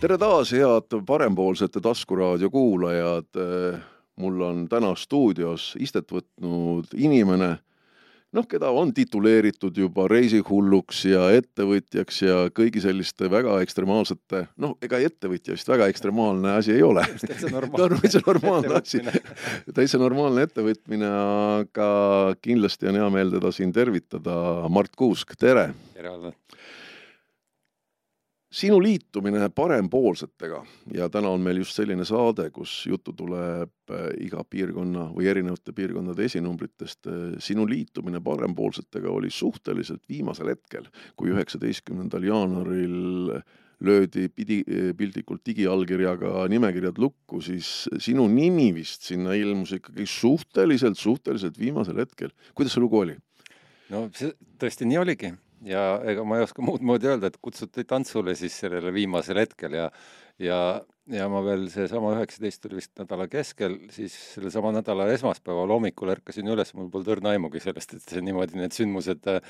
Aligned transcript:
tere 0.00 0.16
taas, 0.16 0.50
head 0.56 0.94
parempoolsete 1.06 1.80
taskuraadio 1.84 2.50
kuulajad. 2.50 3.40
mul 4.16 4.40
on 4.40 4.66
täna 4.68 4.94
stuudios 4.96 5.74
istet 5.80 6.12
võtnud 6.12 6.90
inimene, 6.92 7.54
noh, 8.36 8.46
keda 8.48 8.68
on 8.76 8.92
tituleeritud 8.96 9.76
juba 9.76 10.04
reisihulluks 10.12 11.04
ja 11.08 11.30
ettevõtjaks 11.36 12.20
ja 12.22 12.36
kõigi 12.52 12.82
selliste 12.84 13.30
väga 13.32 13.58
ekstremaalsete, 13.64 14.42
noh, 14.60 14.76
ega 14.84 15.00
ettevõtja 15.04 15.56
vist 15.56 15.72
väga 15.72 15.88
ekstremaalne 15.92 16.52
asi 16.52 16.74
ei 16.76 16.84
ole. 16.84 17.04
täitsa 17.20 17.52
täitsa 18.02 18.24
normaalne 18.26 18.76
asi, 18.80 19.00
täitsa 19.72 20.00
normaalne 20.00 20.48
ettevõtmine, 20.48 21.12
aga 21.64 21.90
kindlasti 22.44 22.92
on 22.92 23.00
hea 23.00 23.10
meel 23.16 23.36
teda 23.36 23.52
siin 23.56 23.72
tervitada. 23.72 24.36
Mart 24.68 24.96
Kuusk, 24.96 25.36
tere! 25.40 25.70
tere, 25.96 26.12
Allan! 26.12 26.36
Sinu 28.50 28.80
liitumine 28.82 29.48
parempoolsetega 29.54 30.64
ja 30.94 31.08
täna 31.12 31.30
on 31.30 31.42
meil 31.44 31.60
just 31.62 31.76
selline 31.78 32.04
saade, 32.06 32.48
kus 32.50 32.82
juttu 32.90 33.14
tuleb 33.16 33.94
äh, 33.94 34.08
iga 34.26 34.42
piirkonna 34.42 35.06
või 35.14 35.30
erinevate 35.30 35.74
piirkondade 35.76 36.26
esinumbritest. 36.26 37.06
Äh, 37.06 37.22
sinu 37.42 37.66
liitumine 37.70 38.20
parempoolsetega 38.24 39.10
oli 39.10 39.30
suhteliselt 39.30 40.02
viimasel 40.10 40.50
hetkel, 40.54 40.90
kui 41.16 41.30
üheksateistkümnendal 41.34 42.26
jaanuaril 42.26 43.40
löödi 43.80 44.26
pidi, 44.28 44.58
piltlikult 44.98 45.40
digiallkirjaga 45.46 46.42
nimekirjad 46.52 46.98
lukku, 47.00 47.38
siis 47.40 47.86
sinu 48.02 48.26
nimi 48.28 48.66
vist 48.76 49.06
sinna 49.08 49.32
ilmus 49.38 49.72
ikkagi 49.78 50.04
suhteliselt, 50.04 50.98
suhteliselt 51.00 51.56
viimasel 51.58 52.02
hetkel. 52.02 52.34
kuidas 52.54 52.76
see 52.76 52.82
lugu 52.82 52.98
oli? 53.00 53.16
no 53.90 54.08
see 54.14 54.34
tõesti 54.60 54.90
nii 54.90 55.00
oligi 55.00 55.32
ja 55.66 55.84
ega 56.08 56.24
ma 56.24 56.38
ei 56.38 56.46
oska 56.46 56.64
muud 56.68 56.84
moodi 56.86 57.10
öelda, 57.10 57.30
et 57.30 57.40
kutsuti 57.42 57.84
tantsule 57.84 58.34
siis 58.38 58.56
sellele 58.64 58.92
viimasel 58.94 59.42
hetkel 59.42 59.76
ja 59.80 59.90
ja, 60.40 60.58
ja 61.10 61.28
ma 61.30 61.42
veel 61.44 61.66
seesama 61.72 62.14
üheksateist 62.16 62.64
oli 62.68 62.80
vist 62.80 62.92
nädala 63.00 63.26
keskel, 63.30 63.76
siis 63.92 64.14
sellesama 64.34 64.72
nädala 64.74 65.08
esmaspäeval 65.14 65.74
hommikul 65.74 66.12
ärkasin 66.14 66.48
üles, 66.52 66.72
mul 66.76 66.90
polnud 66.92 67.12
õrna 67.16 67.34
aimugi 67.34 67.62
sellest, 67.62 67.96
et 67.96 68.14
see 68.14 68.24
niimoodi 68.24 68.60
need 68.60 68.74
sündmused 68.76 69.28
äh, 69.30 69.40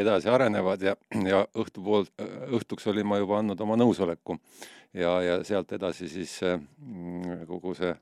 edasi 0.00 0.30
arenevad 0.32 0.84
ja, 0.86 0.96
ja 1.26 1.44
õhtupool, 1.58 2.08
õhtuks 2.56 2.88
olin 2.92 3.08
ma 3.10 3.20
juba 3.20 3.40
andnud 3.40 3.60
oma 3.64 3.78
nõusoleku. 3.80 4.38
ja, 4.96 5.20
ja 5.22 5.40
sealt 5.46 5.72
edasi 5.76 6.08
siis 6.10 6.38
äh, 6.46 6.60
kogu 7.48 7.74
see, 7.78 7.94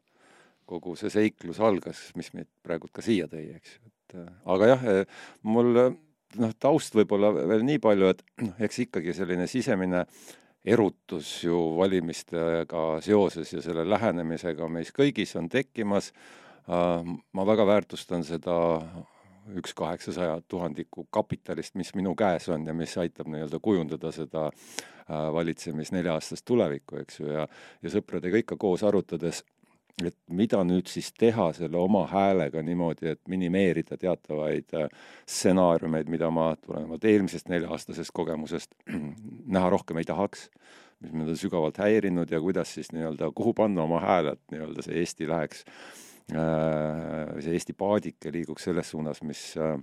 kogu 0.68 0.96
see 1.00 1.10
seiklus 1.12 1.60
algas, 1.60 2.08
mis 2.16 2.32
meid 2.36 2.50
praegult 2.62 2.94
ka 2.94 3.04
siia 3.04 3.28
tõi, 3.28 3.48
eks 3.56 3.78
ju, 3.78 3.88
et 3.88 4.20
äh, 4.22 4.30
aga 4.54 4.74
jah, 4.74 4.86
mul 5.42 5.74
noh, 6.36 6.52
taust 6.60 6.96
võib-olla 6.98 7.32
veel 7.34 7.64
nii 7.66 7.80
palju, 7.82 8.12
et 8.12 8.22
noh, 8.44 8.54
eks 8.64 8.84
ikkagi 8.86 9.14
selline 9.16 9.46
sisemine 9.50 10.04
erutus 10.68 11.30
ju 11.44 11.58
valimistega 11.78 12.84
seoses 13.04 13.52
ja 13.54 13.62
selle 13.64 13.86
lähenemisega 13.88 14.68
meis 14.68 14.92
kõigis 14.94 15.32
on 15.38 15.48
tekkimas. 15.48 16.12
Äh, 16.68 17.14
ma 17.32 17.46
väga 17.48 17.66
väärtustan 17.66 18.26
seda 18.26 18.58
üks 19.56 19.72
kaheksasaja 19.74 20.42
tuhandiku 20.48 21.06
kapitalist, 21.10 21.74
mis 21.80 21.94
minu 21.96 22.12
käes 22.18 22.48
on 22.52 22.66
ja 22.68 22.74
mis 22.76 22.92
aitab 23.00 23.30
nii-öelda 23.32 23.60
kujundada 23.64 24.12
seda 24.12 24.48
äh, 24.50 25.28
valitsemis 25.32 25.92
nelja-aastast 25.96 26.44
tulevikku, 26.44 27.00
eks 27.04 27.22
ju, 27.22 27.30
ja 27.32 27.46
ja 27.82 27.94
sõpradega 27.94 28.42
ikka 28.42 28.58
koos 28.60 28.84
arutades 28.84 29.44
et 30.06 30.16
mida 30.30 30.60
nüüd 30.66 30.88
siis 30.90 31.10
teha 31.18 31.48
selle 31.56 31.78
oma 31.80 32.04
häälega 32.10 32.62
niimoodi, 32.62 33.12
et 33.14 33.20
minimeerida 33.30 33.98
teatavaid 33.98 34.74
äh, 34.78 34.90
stsenaariumeid, 35.26 36.10
mida 36.12 36.30
ma 36.34 36.52
tulenevalt 36.60 37.06
eelmisest 37.08 37.50
nelja-aastasest 37.50 38.14
kogemusest 38.14 38.76
näha 39.56 39.70
rohkem 39.74 39.98
ei 39.98 40.06
tahaks, 40.08 40.48
mis 41.02 41.14
mind 41.14 41.34
on 41.34 41.40
sügavalt 41.40 41.80
häirinud 41.82 42.30
ja 42.30 42.40
kuidas 42.42 42.74
siis 42.74 42.92
nii-öelda, 42.94 43.32
kuhu 43.34 43.54
panna 43.58 43.86
oma 43.86 44.00
hääl, 44.04 44.32
et 44.34 44.54
nii-öelda 44.54 44.86
see 44.86 45.02
Eesti 45.02 45.28
läheks, 45.30 45.66
äh, 46.34 47.34
see 47.42 47.58
Eesti 47.58 47.74
paadike 47.78 48.32
liiguks 48.34 48.70
selles 48.70 48.94
suunas, 48.94 49.22
mis 49.26 49.50
äh, 49.58 49.76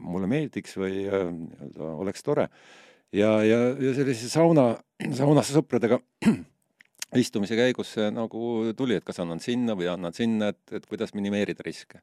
mulle 0.00 0.28
meeldiks 0.28 0.76
või 0.80 1.06
nii-öelda 1.08 1.96
oleks 2.04 2.24
tore. 2.24 2.48
ja, 3.12 3.32
ja, 3.44 3.58
ja 3.80 3.96
sellise 3.96 4.28
sauna, 4.28 4.74
saunas 5.16 5.52
sõpradega 5.56 6.00
istumise 7.18 7.58
käigus 7.58 7.94
see 7.96 8.10
nagu 8.14 8.72
tuli, 8.78 8.98
et 8.98 9.06
kas 9.06 9.20
annan 9.22 9.42
sinna 9.42 9.74
või 9.78 9.90
annan 9.90 10.14
sinna, 10.16 10.52
et, 10.54 10.62
et 10.78 10.86
kuidas 10.86 11.14
minimeerida 11.16 11.64
riske. 11.66 12.02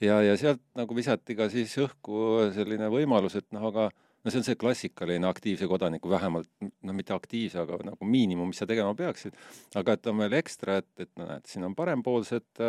ja, 0.00 0.20
ja 0.24 0.36
sealt 0.40 0.62
nagu 0.78 0.96
visati 0.96 1.36
ka 1.38 1.50
siis 1.52 1.76
õhku 1.78 2.50
selline 2.56 2.90
võimalus, 2.90 3.36
et 3.38 3.46
noh, 3.54 3.68
aga 3.70 3.90
no 4.24 4.32
see 4.32 4.40
on 4.40 4.44
see 4.44 4.58
klassikaline 4.60 5.28
aktiivse 5.28 5.68
kodaniku 5.70 6.10
vähemalt, 6.12 6.48
no 6.60 6.94
mitte 6.96 7.14
aktiivse, 7.14 7.60
aga 7.62 7.78
nagu 7.92 8.08
miinimum, 8.08 8.50
mis 8.50 8.60
sa 8.60 8.68
tegema 8.68 8.92
peaksid, 8.96 9.36
aga 9.80 9.96
et 9.96 10.10
on 10.10 10.20
veel 10.24 10.36
ekstra, 10.40 10.80
et, 10.82 10.90
et 11.00 11.10
no 11.20 11.28
näed, 11.30 11.46
siin 11.48 11.64
on 11.68 11.76
parempoolsed, 11.78 12.64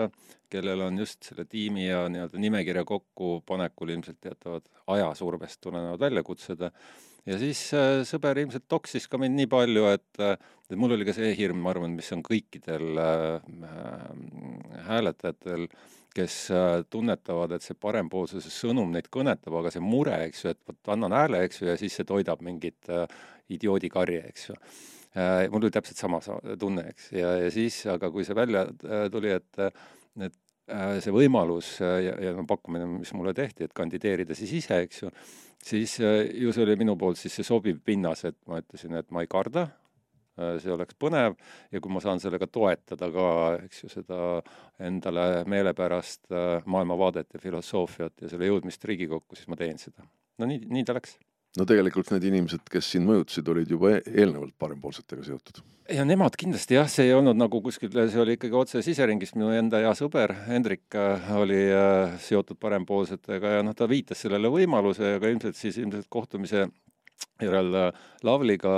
kellel 0.51 0.87
on 0.87 0.99
just 1.01 1.27
selle 1.27 1.45
tiimi 1.49 1.87
ja 1.87 2.05
nii-öelda 2.11 2.39
nimekirja 2.41 2.85
kokkupanekul 2.87 3.95
ilmselt 3.95 4.21
teatavad 4.23 4.67
ajasurvest 4.95 5.61
tulenevad 5.63 5.99
väljakutsed 5.99 6.67
ja 7.29 7.37
siis 7.41 7.61
äh, 7.77 8.01
sõber 8.07 8.39
ilmselt 8.41 8.67
toksis 8.71 9.07
ka 9.09 9.19
mind 9.21 9.37
nii 9.37 9.49
palju, 9.51 9.87
et, 9.93 10.21
äh, 10.21 10.35
et 10.69 10.77
mul 10.79 10.95
oli 10.95 11.07
ka 11.07 11.15
see 11.15 11.33
hirm, 11.37 11.61
ma 11.63 11.73
arvan, 11.73 11.95
mis 11.97 12.11
on 12.15 12.23
kõikidel 12.25 13.01
äh, 13.01 13.65
hääletajatel, 14.87 15.67
kes 16.15 16.37
äh, 16.51 16.81
tunnetavad, 16.91 17.55
et 17.55 17.65
see 17.65 17.77
parempoolsuse 17.79 18.51
sõnum 18.51 18.91
neid 18.91 19.07
kõnetab, 19.13 19.55
aga 19.61 19.71
see 19.73 19.83
mure, 19.83 20.17
eks 20.27 20.43
ju, 20.43 20.55
et 20.55 20.59
vot 20.67 20.95
annan 20.95 21.15
hääle, 21.15 21.45
eks 21.47 21.61
ju, 21.61 21.69
ja 21.71 21.77
siis 21.79 21.95
see 21.99 22.07
toidab 22.07 22.43
mingit 22.43 22.91
äh, 22.91 23.05
idioodikarje, 23.51 24.25
eks 24.31 24.49
ju 24.49 24.57
äh,. 24.57 25.47
mul 25.51 25.65
oli 25.65 25.73
täpselt 25.75 25.99
sama 25.99 26.19
tunne, 26.59 26.87
eks, 26.91 27.11
ja, 27.15 27.35
ja 27.45 27.51
siis, 27.51 27.79
aga 27.91 28.11
kui 28.11 28.27
see 28.27 28.35
välja 28.35 28.65
äh, 28.67 29.07
tuli, 29.11 29.31
et, 29.37 29.49
et 29.59 30.27
äh, 30.27 30.39
see 30.67 31.13
võimalus 31.13 31.73
ja, 31.81 32.15
ja 32.21 32.33
no 32.37 32.45
pakkumine, 32.47 32.85
mis 32.99 33.11
mulle 33.17 33.33
tehti, 33.35 33.65
et 33.65 33.73
kandideerida 33.75 34.35
siis 34.37 34.53
ise, 34.61 34.81
eks 34.85 35.01
ju, 35.03 35.11
siis 35.65 35.97
äh, 35.99 36.25
ju 36.41 36.53
see 36.53 36.65
oli 36.65 36.77
minu 36.79 36.97
poolt 36.99 37.19
siis 37.19 37.35
see 37.39 37.47
sobiv 37.47 37.81
pinnas, 37.85 38.25
et 38.29 38.37
ma 38.49 38.61
ütlesin, 38.61 38.95
et 38.99 39.09
ma 39.13 39.23
ei 39.23 39.29
karda, 39.31 39.67
äh, 40.39 40.55
see 40.63 40.73
oleks 40.73 40.97
põnev 41.01 41.35
ja 41.71 41.81
kui 41.81 41.93
ma 41.93 42.03
saan 42.03 42.21
sellega 42.23 42.47
toetada 42.47 43.11
ka, 43.13 43.27
eks 43.65 43.83
ju, 43.83 43.91
seda 43.95 44.21
endale 44.81 45.43
meelepärast 45.51 46.31
äh, 46.31 46.53
maailmavaadet 46.65 47.35
ja 47.35 47.43
filosoofiat 47.43 48.25
ja 48.25 48.31
selle 48.31 48.49
jõudmist 48.51 48.85
Riigikokku, 48.87 49.37
siis 49.39 49.51
ma 49.51 49.59
teen 49.59 49.81
seda. 49.81 50.07
no 50.39 50.49
nii, 50.49 50.65
nii 50.71 50.87
ta 50.87 50.97
läks 50.97 51.17
no 51.59 51.67
tegelikult 51.67 52.11
need 52.13 52.25
inimesed, 52.29 52.63
kes 52.71 52.93
sind 52.93 53.07
mõjutasid, 53.09 53.47
olid 53.51 53.71
juba 53.73 53.95
e-, 53.97 54.03
eelnevalt 54.07 54.53
parempoolsetega 54.61 55.25
seotud. 55.27 55.61
ja 55.91 56.05
nemad 56.07 56.37
kindlasti 56.39 56.77
jah, 56.77 56.87
see 56.91 57.09
ei 57.09 57.15
olnud 57.17 57.39
nagu 57.39 57.61
kuskil, 57.63 57.91
see 57.91 58.21
oli 58.23 58.37
ikkagi 58.37 58.57
otse 58.57 58.83
siseringist, 58.85 59.35
minu 59.39 59.51
enda 59.55 59.81
hea 59.83 59.91
sõber 59.97 60.33
Hendrik 60.47 60.95
äh, 60.99 61.33
oli 61.35 61.63
äh, 61.75 62.15
seotud 62.23 62.59
parempoolsetega 62.61 63.57
ja 63.57 63.65
noh, 63.67 63.75
ta 63.77 63.89
viitas 63.91 64.23
sellele 64.23 64.51
võimaluse, 64.53 65.17
aga 65.17 65.33
ilmselt 65.33 65.59
siis 65.59 65.81
ilmselt 65.81 66.07
kohtumise 66.11 66.69
järel 67.41 67.75
äh, 67.77 68.05
Lavliga 68.27 68.71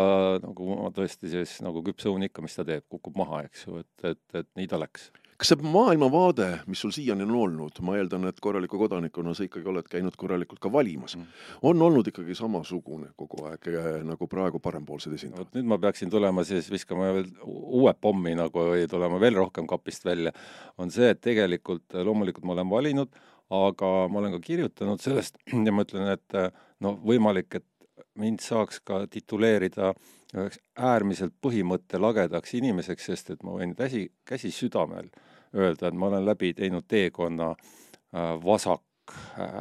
nagu 0.44 0.80
tõesti 0.96 1.30
siis 1.32 1.60
nagu 1.66 1.84
küps 1.86 2.10
õun 2.10 2.26
ikka, 2.30 2.46
mis 2.46 2.58
ta 2.58 2.66
teeb, 2.68 2.88
kukub 2.92 3.20
maha, 3.22 3.46
eks 3.50 3.68
ju, 3.68 3.84
et, 3.84 4.10
et, 4.16 4.24
et 4.42 4.50
nii 4.60 4.72
ta 4.72 4.82
läks 4.82 5.12
kas 5.44 5.50
see 5.52 5.68
maailmavaade, 5.68 6.46
mis 6.72 6.80
sul 6.80 6.92
siiani 6.96 7.26
on 7.26 7.32
olnud, 7.36 7.80
ma 7.84 7.98
eeldan, 8.00 8.30
et 8.30 8.38
korraliku 8.42 8.78
kodanikuna 8.80 9.34
sa 9.36 9.44
ikkagi 9.44 9.68
oled 9.68 9.88
käinud 9.92 10.16
korralikult 10.16 10.62
ka 10.64 10.70
valimas 10.72 11.18
mm., 11.18 11.42
on 11.68 11.82
olnud 11.84 12.08
ikkagi 12.08 12.36
samasugune 12.40 13.10
kogu 13.20 13.44
aeg 13.50 13.68
eh, 13.68 13.90
nagu 14.08 14.28
praegu 14.32 14.62
parempoolsed 14.64 15.18
esindajad? 15.18 15.50
nüüd 15.58 15.68
ma 15.68 15.78
peaksin 15.84 16.14
tulema 16.14 16.46
siis 16.48 16.70
viskama 16.72 17.10
veel 17.18 17.28
uue 17.44 17.92
pommi 18.00 18.38
nagu 18.40 18.70
või 18.70 18.86
tulema 18.88 19.20
veel 19.20 19.36
rohkem 19.42 19.68
kapist 19.68 20.08
välja, 20.08 20.32
on 20.80 20.96
see, 20.96 21.12
et 21.12 21.20
tegelikult 21.28 22.00
loomulikult 22.08 22.48
ma 22.48 22.56
olen 22.56 22.72
valinud, 22.72 23.20
aga 23.52 23.92
ma 24.08 24.24
olen 24.24 24.38
ka 24.38 24.42
kirjutanud 24.48 25.04
sellest 25.04 25.42
ja 25.68 25.76
ma 25.76 25.84
ütlen, 25.84 26.08
et 26.16 26.40
noh, 26.88 26.96
võimalik, 27.04 27.60
et 27.60 27.68
mind 28.16 28.40
saaks 28.48 28.80
ka 28.88 29.04
tituleerida 29.12 29.92
üheks 30.34 30.64
äärmiselt 30.80 31.36
põhimõttelagedaks 31.44 32.56
inimeseks, 32.64 33.12
sest 33.12 33.36
et 33.36 33.44
ma 33.44 33.60
võin 33.60 33.76
käsi, 33.76 34.08
käsi 34.24 34.56
südamel 34.56 35.12
öelda, 35.56 35.88
et 35.88 35.98
ma 35.98 36.10
olen 36.10 36.26
läbi 36.26 36.54
teinud 36.58 36.88
teekonna 36.88 37.54
äh, 37.54 38.34
vasak 38.44 38.82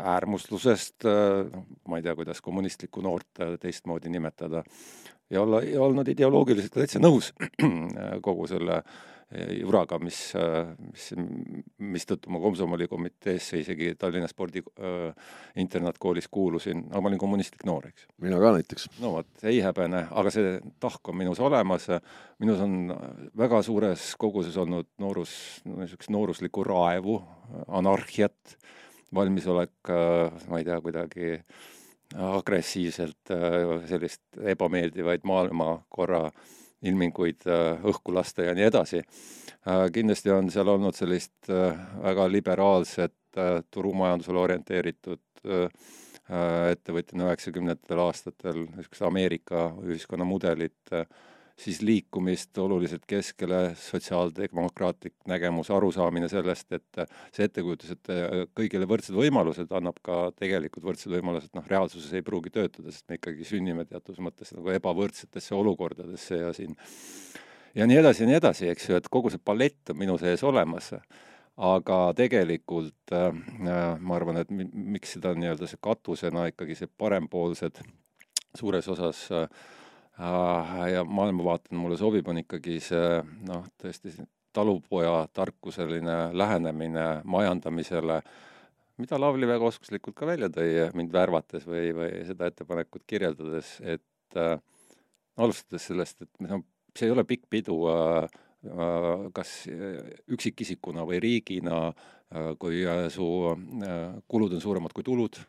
äärmuslusest, 0.04 1.04
äh, 1.04 1.46
noh, 1.52 1.64
ma 1.88 1.98
ei 1.98 2.04
tea, 2.06 2.14
kuidas 2.18 2.40
kommunistlikku 2.40 3.02
noort 3.04 3.40
äh, 3.40 3.56
teistmoodi 3.60 4.12
nimetada, 4.12 4.64
ja 5.30 5.42
olla, 5.42 5.62
olnud 5.86 6.08
ideoloogiliselt 6.08 6.76
täitsa 6.76 7.02
nõus 7.02 7.32
kogu 8.26 8.46
selle 8.50 8.82
äh, 8.82 9.00
juraga, 9.32 9.98
mis, 10.02 10.18
mis, 10.92 11.06
mistõttu 11.80 12.32
ma 12.32 12.40
komsomolikomiteesse 12.42 13.60
isegi 13.62 13.92
Tallinna 13.98 14.28
spordi 14.30 14.62
äh, 14.62 15.32
internaatkoolis 15.62 16.28
kuulusin, 16.32 16.84
aga 16.90 17.02
ma 17.02 17.10
olin 17.12 17.20
kommunistlik 17.22 17.64
noor, 17.68 17.88
eks. 17.88 18.06
mina 18.22 18.40
ka 18.42 18.52
näiteks. 18.56 18.88
no 19.02 19.14
vot, 19.16 19.30
ei 19.48 19.62
häbene, 19.64 20.04
aga 20.10 20.32
see 20.34 20.54
tahk 20.82 21.12
on 21.12 21.18
minus 21.22 21.40
olemas, 21.42 21.88
minus 22.42 22.62
on 22.64 22.94
väga 23.38 23.62
suures 23.66 24.12
koguses 24.20 24.56
olnud 24.60 24.90
noorus, 25.02 25.34
niisugust 25.68 26.12
nooruslikku 26.12 26.66
raevu, 26.68 27.20
anarhiat, 27.68 28.56
valmisolek, 29.14 29.92
ma 30.48 30.60
ei 30.60 30.66
tea, 30.68 30.80
kuidagi 30.84 31.36
agressiivselt 32.12 33.32
sellist 33.88 34.42
ebameeldivaid 34.52 35.24
maailmakorra 35.24 36.26
ilminguid 36.82 37.46
õhku 37.88 38.14
lasta 38.14 38.48
ja 38.48 38.54
nii 38.54 38.66
edasi. 38.68 39.02
kindlasti 39.94 40.30
on 40.34 40.50
seal 40.50 40.68
olnud 40.68 40.96
sellist 40.98 41.48
väga 41.48 42.28
liberaalset, 42.30 43.14
turumajandusele 43.70 44.38
orienteeritud 44.38 45.22
ettevõtjana 46.72 47.28
üheksakümnendatel 47.30 48.00
aastatel, 48.02 48.64
niisugust 48.76 49.02
Ameerika 49.06 49.68
ühiskonnamudelit 49.84 50.94
siis 51.62 51.80
liikumist 51.82 52.58
oluliselt 52.58 53.04
keskele, 53.06 53.74
sotsiaaldemokraatlik 53.78 55.14
nägemus, 55.30 55.70
arusaamine 55.70 56.28
sellest, 56.30 56.72
et 56.74 57.02
see 57.34 57.46
ettekujutus, 57.46 57.94
et 57.94 58.10
kõigile 58.58 58.88
võrdsed 58.90 59.16
võimalused 59.16 59.72
annab 59.76 60.00
ka 60.04 60.18
tegelikult 60.38 60.86
võrdsed 60.90 61.14
võimalused, 61.14 61.52
noh, 61.56 61.66
reaalsuses 61.70 62.12
ei 62.18 62.26
pruugi 62.26 62.52
töötada, 62.54 62.90
sest 62.90 63.06
me 63.10 63.20
ikkagi 63.20 63.46
sünnime 63.46 63.86
teatud 63.88 64.18
mõttes 64.24 64.54
nagu 64.56 64.72
ebavõrdsetesse 64.74 65.54
olukordadesse 65.58 66.40
ja 66.40 66.52
siin 66.56 66.74
ja 67.78 67.86
nii 67.88 68.00
edasi 68.02 68.24
ja 68.24 68.30
nii 68.30 68.40
edasi, 68.40 68.70
eks 68.72 68.88
ju, 68.88 68.98
et 68.98 69.10
kogu 69.12 69.30
see 69.32 69.42
palett 69.42 69.92
on 69.94 70.00
minu 70.02 70.18
sees 70.20 70.42
olemas. 70.46 70.92
Aga 71.62 71.96
tegelikult 72.16 73.12
äh, 73.12 73.28
ma 74.00 74.16
arvan, 74.16 74.40
et 74.40 74.50
miks 74.50 75.18
seda 75.18 75.34
nii-öelda 75.36 75.68
see 75.68 75.80
katusena 75.84 76.46
ikkagi 76.48 76.78
see 76.78 76.88
parempoolsed 76.98 77.82
suures 78.56 78.88
osas 78.92 79.26
äh, 79.36 79.44
Äh, 79.46 79.81
ja 80.18 81.04
maailmavaatena 81.08 81.80
mulle 81.80 81.96
sobib, 81.96 82.28
on 82.28 82.42
ikkagi 82.42 82.78
see 82.84 83.20
noh, 83.48 83.64
tõesti 83.80 84.12
talupoja 84.52 85.28
tarkuseline 85.32 86.16
lähenemine 86.36 87.06
majandamisele, 87.24 88.20
mida 89.00 89.20
Lavly 89.20 89.48
väga 89.48 89.70
oskuslikult 89.70 90.16
ka 90.18 90.28
välja 90.28 90.50
tõi, 90.52 90.90
mind 90.94 91.12
värvates 91.14 91.64
või, 91.66 91.94
või 91.96 92.10
seda 92.28 92.50
ettepanekut 92.50 93.06
kirjeldades, 93.08 93.78
et 93.80 94.36
äh, 94.36 94.58
alustades 95.40 95.88
sellest, 95.88 96.22
et 96.26 96.44
noh, 96.44 96.64
see 96.96 97.08
ei 97.08 97.14
ole 97.14 97.24
pikk 97.28 97.48
pidu 97.50 97.78
äh, 97.90 98.26
äh, 98.68 99.08
kas 99.34 99.54
üksikisikuna 100.28 101.06
või 101.08 101.22
riigina 101.24 101.86
äh,, 101.88 102.52
kui 102.60 102.84
äh, 102.84 103.06
su 103.12 103.26
kulud 104.28 104.56
on 104.56 104.64
suuremad 104.64 104.94
kui 104.96 105.06
tulud 105.06 105.40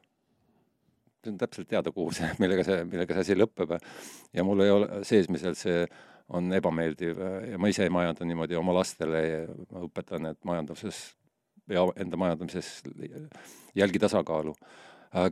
on 1.27 1.37
täpselt 1.37 1.69
teada, 1.71 1.91
kuhu 1.91 2.11
see, 2.15 2.29
millega 2.41 2.65
see, 2.67 2.83
millega 2.89 3.15
see 3.15 3.27
asi 3.27 3.37
lõpeb. 3.39 3.77
ja 4.33 4.43
mul 4.43 4.65
ei 4.65 4.73
ole 4.73 5.03
seesmiselt 5.07 5.59
see 5.59 5.85
on 6.33 6.53
ebameeldiv 6.55 7.19
ja 7.51 7.59
ma 7.59 7.69
ise 7.69 7.83
ei 7.83 7.91
majanda 7.93 8.25
niimoodi 8.25 8.55
oma 8.55 8.73
lastele, 8.77 9.23
ma 9.71 9.83
õpetan, 9.87 10.29
et 10.31 10.39
majanduses 10.47 11.03
ja 11.69 11.83
enda 11.95 12.17
majandamises 12.17 12.81
jälgi 13.75 13.99
tasakaalu. 13.99 14.55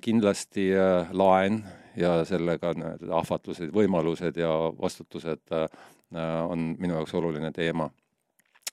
kindlasti 0.01 0.75
äh, 0.77 1.09
laen 1.11 1.63
ja 1.97 2.25
sellega 2.25 2.73
need 2.77 3.07
ahvatlused, 3.09 3.71
võimalused 3.73 4.37
ja 4.37 4.51
vastutused 4.81 5.41
äh, 5.51 5.65
on 6.49 6.75
minu 6.79 6.93
jaoks 6.93 7.13
oluline 7.17 7.51
teema. 7.51 7.89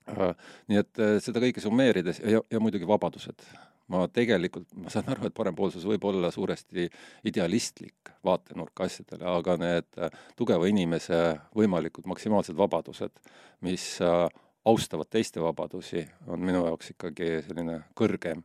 Äh, 0.09 0.35
nii 0.69 0.83
et 0.83 1.01
seda 1.25 1.41
kõike 1.41 1.65
summeerides 1.65 2.21
ja, 2.21 2.43
ja 2.51 2.61
muidugi 2.61 2.87
vabadused 2.87 3.47
ma 3.93 4.05
tegelikult, 4.13 4.69
ma 4.77 4.93
saan 4.93 5.09
aru, 5.13 5.29
et 5.29 5.37
parempoolsus 5.37 5.87
võib 5.89 6.05
olla 6.11 6.31
suuresti 6.35 6.87
idealistlik 7.29 8.13
vaatenurk 8.25 8.85
asjadele, 8.85 9.25
aga 9.31 9.57
need 9.61 10.01
äh, 10.01 10.19
tugeva 10.37 10.69
inimese 10.69 11.21
võimalikud 11.57 12.09
maksimaalsed 12.11 12.59
vabadused, 12.59 13.17
mis 13.65 13.87
äh, 14.05 14.27
austavad 14.69 15.09
teiste 15.11 15.41
vabadusi, 15.41 16.05
on 16.29 16.45
minu 16.45 16.67
jaoks 16.67 16.93
ikkagi 16.95 17.39
selline 17.47 17.81
kõrgem 17.97 18.45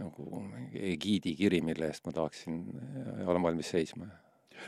nagu 0.00 0.42
egiidikiri, 0.72 1.60
mille 1.64 1.90
eest 1.90 2.06
ma 2.08 2.14
tahaksin 2.16 2.62
ja 3.20 3.26
olen 3.28 3.44
valmis 3.44 3.72
seisma. 3.74 4.06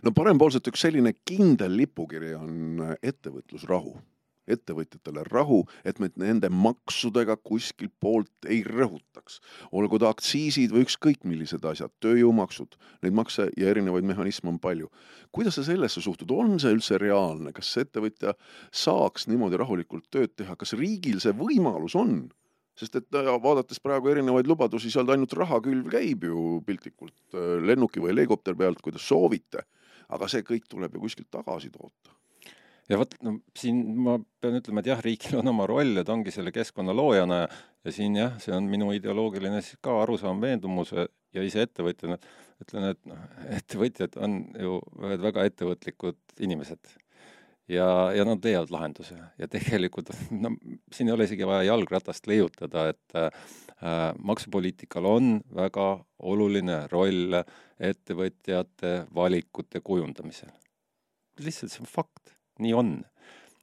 no 0.04 0.12
parempoolselt 0.12 0.68
üks 0.68 0.84
selline 0.84 1.14
kindel 1.24 1.76
lipukiri 1.80 2.34
on 2.36 2.82
ettevõtlusrahu 3.02 3.94
ettevõtjatele 4.50 5.24
rahu, 5.30 5.62
et 5.84 5.98
me 6.02 6.10
nende 6.20 6.50
maksudega 6.52 7.36
kuskilt 7.36 7.92
poolt 8.00 8.48
ei 8.48 8.62
rõhutaks. 8.66 9.40
olgu 9.72 9.98
ta 9.98 10.10
aktsiisid 10.12 10.74
või 10.74 10.84
ükskõik 10.84 11.24
millised 11.24 11.64
asjad, 11.64 11.92
tööjõumaksud, 12.04 12.76
neid 13.02 13.16
makse 13.16 13.48
ja 13.56 13.70
erinevaid 13.72 14.04
mehhanisme 14.04 14.48
on 14.48 14.58
palju. 14.58 14.90
kuidas 15.32 15.54
sa 15.54 15.64
sellesse 15.64 16.00
suhtud, 16.00 16.30
on 16.30 16.58
see 16.60 16.72
üldse 16.72 16.98
reaalne, 16.98 17.52
kas 17.52 17.76
ettevõtja 17.76 18.34
saaks 18.70 19.28
niimoodi 19.28 19.56
rahulikult 19.56 20.10
tööd 20.10 20.34
teha, 20.36 20.56
kas 20.56 20.72
riigil 20.72 21.20
see 21.20 21.32
võimalus 21.32 21.94
on? 21.94 22.30
sest 22.74 22.96
et 22.98 23.14
äh, 23.14 23.30
vaadates 23.42 23.78
praegu 23.80 24.10
erinevaid 24.10 24.48
lubadusi, 24.50 24.90
sealt 24.90 25.12
ainult 25.14 25.32
rahakülv 25.38 25.92
käib 25.92 26.26
ju 26.26 26.58
piltlikult 26.66 27.36
äh, 27.38 27.62
lennuki 27.62 28.02
või 28.02 28.10
helikopteri 28.10 28.58
pealt, 28.58 28.82
kuidas 28.82 29.06
soovite. 29.06 29.62
aga 30.08 30.28
see 30.28 30.42
kõik 30.44 30.66
tuleb 30.68 30.94
ju 30.94 31.00
kuskilt 31.00 31.30
tagasi 31.32 31.70
toota 31.70 32.12
ja 32.90 32.98
vot 33.00 33.14
no 33.24 33.38
siin 33.56 33.80
ma 34.04 34.16
pean 34.42 34.58
ütlema, 34.58 34.82
et 34.82 34.90
jah, 34.92 35.02
riigil 35.04 35.38
on 35.40 35.52
oma 35.54 35.66
roll 35.70 36.00
ja 36.00 36.04
ta 36.04 36.14
ongi 36.16 36.34
selle 36.34 36.52
keskkonna 36.54 36.94
loojana 36.96 37.44
ja, 37.44 37.52
ja 37.86 37.94
siin 37.94 38.18
jah, 38.18 38.34
see 38.42 38.54
on 38.56 38.68
minu 38.70 38.90
ideoloogiline 38.96 39.62
siis 39.64 39.80
ka 39.84 39.96
arusaam, 40.02 40.42
veendumus 40.44 40.92
ja 40.94 41.44
ise 41.44 41.64
ettevõtjana 41.64 42.18
ütlen, 42.62 42.90
et 42.92 43.00
noh, 43.08 43.24
ettevõtjad 43.56 44.18
on 44.22 44.42
ju 44.60 44.76
ühed 45.02 45.24
väga 45.24 45.48
ettevõtlikud 45.48 46.20
inimesed. 46.44 46.92
ja, 47.72 47.86
ja 48.12 48.26
nad 48.28 48.44
leiavad 48.44 48.72
lahenduse 48.74 49.16
ja 49.40 49.48
tegelikult 49.48 50.12
no 50.44 50.52
siin 50.92 51.08
ei 51.08 51.14
ole 51.14 51.24
isegi 51.24 51.48
vaja 51.48 51.70
jalgratast 51.70 52.28
leiutada, 52.28 52.90
et 52.92 53.16
äh, 53.16 54.12
maksupoliitikal 54.20 55.08
on 55.08 55.38
väga 55.56 55.88
oluline 56.20 56.84
roll 56.92 57.40
ettevõtjate 57.80 59.06
valikute 59.14 59.80
kujundamisel. 59.80 60.52
lihtsalt 61.40 61.72
see 61.72 61.82
on 61.82 61.90
fakt 61.90 62.33
nii 62.62 62.74
on. 62.76 62.94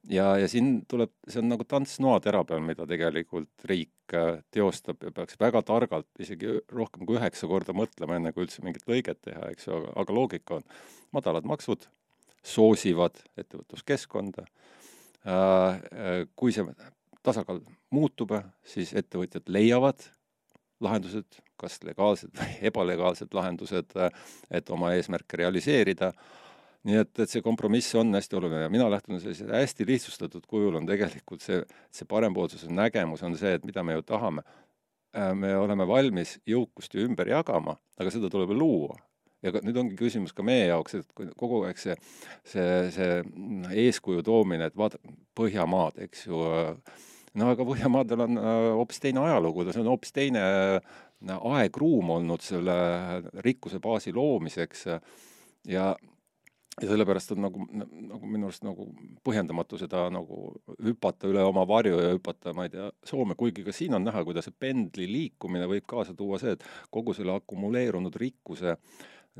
ja, 0.10 0.34
ja 0.42 0.48
siin 0.50 0.82
tuleb, 0.90 1.12
see 1.30 1.42
on 1.44 1.52
nagu 1.52 1.66
tants 1.70 2.00
noatera 2.04 2.44
peal, 2.48 2.64
mida 2.66 2.88
tegelikult 2.90 3.66
riik 3.70 4.16
äh, 4.18 4.42
teostab 4.52 5.04
ja 5.06 5.14
peaks 5.16 5.38
väga 5.40 5.62
targalt, 5.68 6.10
isegi 6.20 6.58
rohkem 6.74 7.06
kui 7.06 7.20
üheksa 7.20 7.50
korda 7.52 7.76
mõtlema, 7.78 8.18
enne 8.18 8.34
kui 8.34 8.48
üldse 8.48 8.66
mingit 8.66 8.88
lõiget 8.90 9.22
teha, 9.28 9.52
eks 9.54 9.70
ju, 9.70 9.84
aga 9.96 10.16
loogika 10.16 10.58
on 10.60 10.66
madalad 11.14 11.46
maksud 11.48 11.86
soosivad 12.42 13.22
ettevõtluskeskkonda. 13.38 14.48
Äh, 15.22 15.36
äh, 15.36 16.26
kui 16.36 16.56
see 16.56 16.66
tasakaal 17.22 17.62
muutub, 17.94 18.34
siis 18.66 18.96
ettevõtjad 18.98 19.50
leiavad 19.54 20.02
lahendused, 20.82 21.42
kas 21.62 21.78
legaalsed 21.86 22.34
või 22.38 22.56
ebalegaalsed 22.72 23.34
lahendused, 23.38 23.98
et 24.50 24.72
oma 24.74 24.96
eesmärke 24.98 25.40
realiseerida 25.44 26.12
nii 26.88 26.98
et, 27.04 27.12
et 27.22 27.30
see 27.30 27.44
kompromiss 27.46 27.94
on 28.00 28.14
hästi 28.16 28.38
oluline 28.40 28.64
ja 28.66 28.72
mina 28.74 28.88
lähtun 28.90 29.20
sellise 29.22 29.46
hästi 29.52 29.86
lihtsustatud 29.88 30.48
kujul 30.50 30.80
on 30.80 30.88
tegelikult 30.90 31.44
see, 31.46 31.62
see 31.94 32.10
parempoolsuse 32.10 32.72
nägemus 32.74 33.22
on 33.28 33.38
see, 33.38 33.54
et 33.58 33.68
mida 33.68 33.84
me 33.86 34.00
ju 34.00 34.06
tahame. 34.08 34.44
Äh, 35.12 35.34
me 35.36 35.54
oleme 35.60 35.86
valmis 35.88 36.38
jõukust 36.48 36.96
ju 36.96 37.06
ümber 37.06 37.30
jagama, 37.30 37.76
aga 38.00 38.14
seda 38.14 38.32
tuleb 38.32 38.56
luua. 38.56 38.98
ja 39.42 39.50
nüüd 39.66 39.78
ongi 39.82 39.96
küsimus 39.98 40.36
ka 40.38 40.44
meie 40.46 40.68
jaoks, 40.70 41.00
et 41.00 41.32
kogu 41.38 41.64
aeg 41.66 41.80
see, 41.82 41.96
see, 42.46 42.92
see 42.94 43.16
eeskuju 43.88 44.22
toomine, 44.26 44.68
et 44.70 44.78
vaata, 44.78 45.00
Põhjamaad, 45.38 45.98
eks 46.06 46.28
ju, 46.28 46.42
no 47.42 47.48
aga 47.50 47.66
Põhjamaadel 47.66 48.22
on 48.28 48.38
äh, 48.38 48.52
hoopis 48.78 49.02
teine 49.02 49.24
ajalugu, 49.26 49.66
see 49.70 49.82
on 49.82 49.90
hoopis 49.90 50.14
teine 50.14 50.46
äh, 50.78 51.02
aegruum 51.58 52.10
olnud 52.18 52.42
selle 52.46 52.76
rikkuse 53.46 53.82
baasi 53.82 54.14
loomiseks 54.14 54.88
ja 55.70 55.92
ja 56.80 56.88
sellepärast 56.88 57.34
on 57.36 57.42
nagu, 57.44 57.66
nagu 57.74 58.28
minu 58.32 58.48
arust 58.48 58.64
nagu 58.64 58.88
põhjendamatu 59.28 59.80
seda 59.82 60.06
nagu 60.14 60.54
hüpata 60.86 61.28
üle 61.28 61.44
oma 61.44 61.66
varju 61.68 62.00
ja 62.00 62.14
hüpata, 62.14 62.54
ma 62.56 62.68
ei 62.68 62.74
tea, 62.74 62.88
Soome, 63.08 63.36
kuigi 63.40 63.66
ka 63.66 63.76
siin 63.76 63.98
on 63.98 64.06
näha, 64.08 64.24
kuidas 64.28 64.48
see 64.48 64.56
pendli 64.60 65.08
liikumine 65.10 65.68
võib 65.70 65.88
kaasa 65.90 66.16
tuua 66.18 66.40
see, 66.42 66.56
et 66.56 66.64
kogu 66.94 67.16
selle 67.18 67.36
akumuleerunud 67.36 68.16
rikkuse 68.16 68.78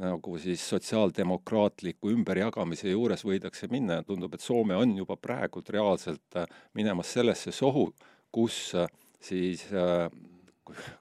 nagu 0.02 0.38
siis 0.40 0.64
sotsiaaldemokraatliku 0.72 2.12
ümberjagamise 2.14 2.92
juures 2.92 3.26
võidakse 3.28 3.68
minna 3.72 4.00
ja 4.00 4.08
tundub, 4.08 4.36
et 4.36 4.44
Soome 4.44 4.76
on 4.80 4.96
juba 5.00 5.18
praegult 5.20 5.72
reaalselt 5.72 6.44
minemas 6.76 7.12
sellesse 7.16 7.52
sohu, 7.56 7.90
kus 8.32 8.74
siis 9.22 9.66
äh, 9.76 10.08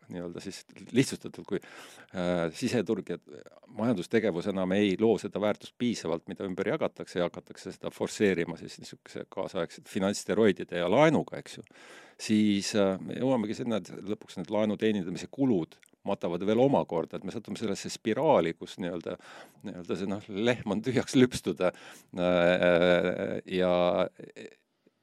nii-öelda 0.09 0.43
siis 0.45 0.63
lihtsustatult, 0.93 1.47
kui 1.49 1.61
äh, 1.61 2.49
siseturg 2.57 3.13
ja 3.15 3.19
majandustegevus 3.77 4.51
enam 4.51 4.75
ei 4.77 4.97
loo 5.01 5.17
seda 5.21 5.43
väärtust 5.43 5.77
piisavalt, 5.79 6.27
mida 6.31 6.47
ümber 6.49 6.73
jagatakse 6.73 7.21
ja 7.21 7.29
hakatakse 7.29 7.75
seda 7.75 7.93
forsseerima 7.95 8.59
siis 8.61 8.79
niisuguse 8.81 9.27
kaasaegsete 9.29 9.91
finantssteroidide 9.91 10.83
ja 10.83 10.91
laenuga, 10.91 11.39
eks 11.41 11.61
ju, 11.61 11.67
siis 12.21 12.75
äh, 12.79 12.97
me 13.05 13.19
jõuamegi 13.21 13.61
sinna, 13.63 13.81
et 13.81 13.93
lõpuks 14.15 14.41
need 14.41 14.53
laenu 14.55 14.79
teenindamise 14.81 15.31
kulud 15.31 15.79
matavad 16.07 16.45
veel 16.49 16.63
omakorda, 16.63 17.19
et 17.19 17.27
me 17.29 17.35
satume 17.35 17.61
sellesse 17.61 17.91
spiraali, 17.93 18.55
kus 18.57 18.79
nii-öelda, 18.81 19.17
nii-öelda 19.67 19.99
see 19.99 20.09
noh, 20.09 20.31
lehm 20.49 20.73
on 20.77 20.81
tühjaks 20.85 21.17
lüpstud 21.19 21.61
äh, 21.67 21.75
ja 23.53 23.75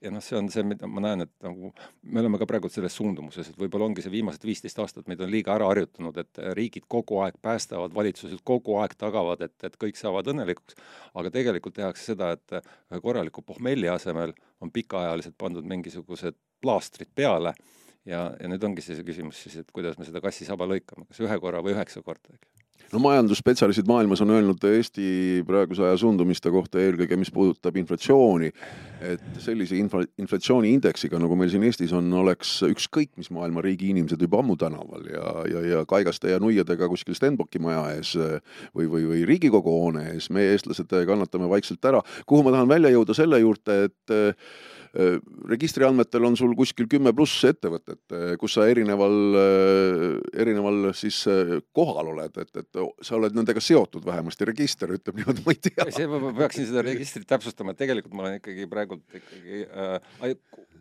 ja 0.02 0.12
noh, 0.14 0.22
see 0.24 0.38
on 0.38 0.50
see, 0.54 0.64
mida 0.68 0.88
ma 0.90 1.02
näen, 1.04 1.24
et 1.26 1.32
nagu 1.46 1.72
me 2.04 2.22
oleme 2.22 2.40
ka 2.42 2.48
praegu 2.50 2.70
selles 2.72 2.96
suundumuses, 2.98 3.50
et 3.52 3.60
võib-olla 3.60 3.88
ongi 3.90 4.04
see 4.06 4.14
viimased 4.14 4.44
viisteist 4.46 4.80
aastat 4.84 5.08
meid 5.10 5.22
on 5.24 5.32
liiga 5.34 5.56
ära 5.56 5.70
harjutanud, 5.72 6.20
et 6.22 6.42
riigid 6.58 6.86
kogu 6.92 7.22
aeg 7.26 7.40
päästavad, 7.44 7.96
valitsused 7.98 8.44
kogu 8.48 8.78
aeg 8.82 8.94
tagavad, 9.00 9.42
et, 9.48 9.56
et 9.66 9.80
kõik 9.82 9.98
saavad 10.00 10.30
õnnelikuks, 10.34 10.78
aga 11.18 11.34
tegelikult 11.34 11.78
tehakse 11.80 12.12
seda, 12.12 12.34
et 12.38 12.60
ühe 12.60 13.02
korraliku 13.04 13.46
pohmelli 13.46 13.90
asemel 13.94 14.36
on 14.62 14.74
pikaajaliselt 14.74 15.38
pandud 15.38 15.66
mingisugused 15.68 16.38
plaastrid 16.62 17.12
peale. 17.16 17.56
Ja, 18.08 18.30
ja 18.40 18.48
nüüd 18.48 18.64
ongi 18.64 18.86
see, 18.86 18.96
see 18.96 19.04
küsimus 19.08 19.42
siis, 19.44 19.58
et 19.60 19.74
kuidas 19.76 19.98
me 20.00 20.06
seda 20.08 20.22
kassi 20.24 20.48
saba 20.48 20.70
lõikame, 20.70 21.10
kas 21.10 21.20
ühe 21.26 21.42
korra 21.44 21.60
või 21.66 21.76
üheksa 21.76 22.00
korda, 22.06 22.38
eks 22.38 22.57
no 22.94 23.00
majandusspetsialistid 23.04 23.88
maailmas 23.88 24.22
on 24.22 24.32
öelnud 24.32 24.64
Eesti 24.70 25.44
praeguse 25.48 25.84
aja 25.84 25.98
suundumiste 25.98 26.52
kohta 26.54 26.80
eelkõige, 26.82 27.18
mis 27.20 27.32
puudutab 27.34 27.76
inflatsiooni, 27.80 28.52
et 29.12 29.42
sellise 29.44 29.78
infla-, 29.80 30.06
inflatsiooniindeksiga, 30.22 31.20
nagu 31.22 31.36
meil 31.40 31.52
siin 31.54 31.66
Eestis 31.68 31.94
on, 31.98 32.08
oleks 32.22 32.54
ükskõik 32.68 33.12
mis 33.20 33.32
maailma 33.34 33.64
riigi 33.66 33.92
inimesed 33.94 34.22
juba 34.24 34.42
ammu 34.44 34.58
tänaval 34.60 35.10
ja, 35.12 35.36
ja, 35.52 35.66
ja 35.74 35.84
kaikaste 35.90 36.32
ja 36.32 36.40
nuiadega 36.44 36.90
kuskil 36.92 37.18
Stenbocki 37.18 37.62
maja 37.64 37.84
ees 37.98 38.16
või, 38.18 38.88
või, 38.88 39.04
või 39.12 39.26
Riigikogu 39.28 39.74
hoone 39.82 40.08
ees, 40.14 40.32
meie 40.34 40.56
eestlased 40.56 40.96
kannatame 41.08 41.50
vaikselt 41.52 41.86
ära. 41.86 42.02
kuhu 42.26 42.46
ma 42.46 42.56
tahan 42.56 42.72
välja 42.72 42.94
jõuda 42.94 43.18
selle 43.18 43.42
juurde, 43.44 43.84
et 43.90 44.18
registri 45.50 45.86
andmetel 45.88 46.26
on 46.28 46.38
sul 46.40 46.54
kuskil 46.58 46.88
kümme 46.90 47.14
pluss 47.16 47.44
ettevõtet, 47.48 48.02
äh, 48.14 48.34
kus 48.40 48.58
sa 48.58 48.68
erineval, 48.70 49.18
äh, 49.42 50.42
erineval 50.44 50.92
siis 50.98 51.20
kohal 51.76 52.14
oled, 52.14 52.38
et, 52.42 52.64
et 52.64 52.82
sa 53.06 53.18
oled 53.18 53.36
nendega 53.38 53.64
seotud 53.64 54.06
vähemasti, 54.08 54.48
register 54.50 54.94
ütleb 54.96 55.22
niimoodi, 55.22 55.46
ma 55.46 55.56
ei 55.56 55.62
tea. 55.70 55.88
see, 55.94 56.08
ma 56.12 56.34
peaksin 56.38 56.70
seda 56.70 56.86
registrit 56.88 57.28
täpsustama, 57.30 57.74
et 57.74 57.82
tegelikult 57.84 58.16
ma 58.18 58.28
olen 58.28 58.40
ikkagi 58.42 58.68
praegult 58.72 59.20
ikkagi 59.22 59.66
äh, 59.68 60.34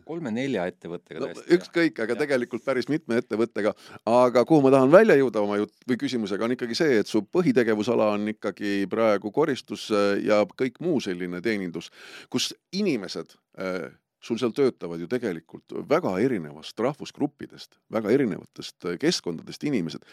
kolme-nelja 0.07 0.67
ettevõttega 0.71 1.21
no, 1.21 1.31
täiesti. 1.31 1.47
ükskõik, 1.57 2.03
aga 2.05 2.15
ja. 2.15 2.21
tegelikult 2.23 2.65
päris 2.65 2.89
mitme 2.91 3.19
ettevõttega. 3.21 3.73
aga 4.09 4.45
kuhu 4.47 4.65
ma 4.65 4.73
tahan 4.73 4.93
välja 4.93 5.17
jõuda 5.19 5.43
oma 5.43 5.59
jutt 5.61 5.87
või 5.89 5.99
küsimusega 6.05 6.47
on 6.47 6.55
ikkagi 6.57 6.77
see, 6.79 7.01
et 7.03 7.11
su 7.11 7.23
põhitegevusala 7.25 8.13
on 8.15 8.31
ikkagi 8.35 8.79
praegu 8.89 9.31
koristus 9.35 9.89
ja 10.23 10.43
kõik 10.57 10.79
muu 10.83 11.01
selline 11.03 11.41
teenindus, 11.43 11.91
kus 12.33 12.53
inimesed 12.75 13.35
Äh, 13.57 13.89
sul 14.27 14.39
seal 14.41 14.53
töötavad 14.55 15.01
ju 15.01 15.07
tegelikult 15.09 15.75
väga 15.89 16.17
erinevast 16.23 16.79
rahvusgruppidest, 16.83 17.77
väga 17.93 18.11
erinevatest 18.15 18.87
äh, 18.87 18.97
keskkondadest 19.01 19.63
inimesed. 19.67 20.03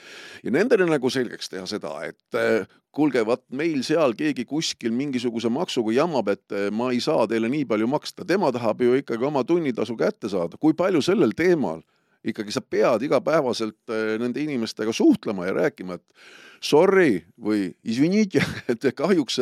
ja 0.44 0.54
nendele 0.54 0.86
nagu 0.88 1.10
selgeks 1.10 1.50
teha 1.50 1.66
seda, 1.70 1.94
et 2.06 2.38
äh, 2.38 2.68
kuulge, 2.94 3.24
vaat 3.26 3.42
meil 3.50 3.82
seal 3.86 4.14
keegi 4.18 4.46
kuskil 4.48 4.94
mingisuguse 4.94 5.50
maksuga 5.50 5.94
jamab, 5.96 6.30
et 6.30 6.54
ma 6.72 6.92
ei 6.94 7.00
saa 7.02 7.26
teile 7.30 7.50
nii 7.50 7.66
palju 7.66 7.88
maksta, 7.90 8.26
tema 8.28 8.52
tahab 8.54 8.84
ju 8.84 8.94
ikkagi 9.00 9.26
oma 9.26 9.42
tunnitasu 9.44 9.96
kätte 9.98 10.30
saada, 10.30 10.60
kui 10.60 10.76
palju 10.78 11.02
sellel 11.02 11.34
teemal 11.36 11.82
ikkagi 12.24 12.54
sa 12.54 12.62
pead 12.62 13.02
igapäevaselt 13.04 13.92
nende 14.22 14.40
inimestega 14.40 14.94
suhtlema 14.96 15.48
ja 15.50 15.56
rääkima, 15.58 15.98
et 15.98 16.62
sorry 16.64 17.24
või 17.36 17.72
izvinite, 17.84 18.44
et 18.72 18.86
kahjuks, 18.96 19.40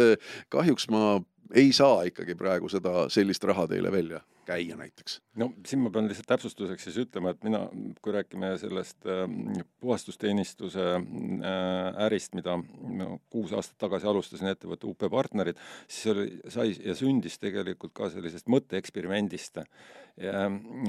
kahjuks 0.51 0.89
ma 0.91 1.21
ei 1.55 1.73
saa 1.77 2.03
ikkagi 2.09 2.35
praegu 2.39 2.71
seda, 2.73 3.07
sellist 3.13 3.45
raha 3.45 3.69
teile 3.71 3.93
välja 3.93 4.23
käia 4.47 4.77
näiteks? 4.79 5.21
no 5.41 5.51
siin 5.67 5.83
ma 5.85 5.93
pean 5.95 6.09
lihtsalt 6.11 6.29
täpsustuseks 6.31 6.89
siis 6.89 6.99
ütlema, 7.05 7.33
et 7.33 7.45
mina, 7.47 7.63
kui 8.05 8.15
räägime 8.15 8.53
sellest 8.61 9.07
äh, 9.09 9.25
puhastusteenistuse 9.83 10.89
äh, 10.97 12.05
ärist, 12.07 12.37
mida 12.39 12.59
no, 12.59 13.19
kuus 13.33 13.55
aastat 13.57 13.79
tagasi 13.83 14.09
alustasin 14.11 14.53
ettevõtte 14.53 14.89
UP 14.91 15.07
Partnerid, 15.13 15.61
siis 15.87 16.13
oli, 16.13 16.29
sai 16.53 16.75
ja 16.79 16.97
sündis 16.99 17.39
tegelikult 17.43 17.95
ka 17.97 18.11
sellisest 18.13 18.51
mõtteeksperimendist, 18.53 19.63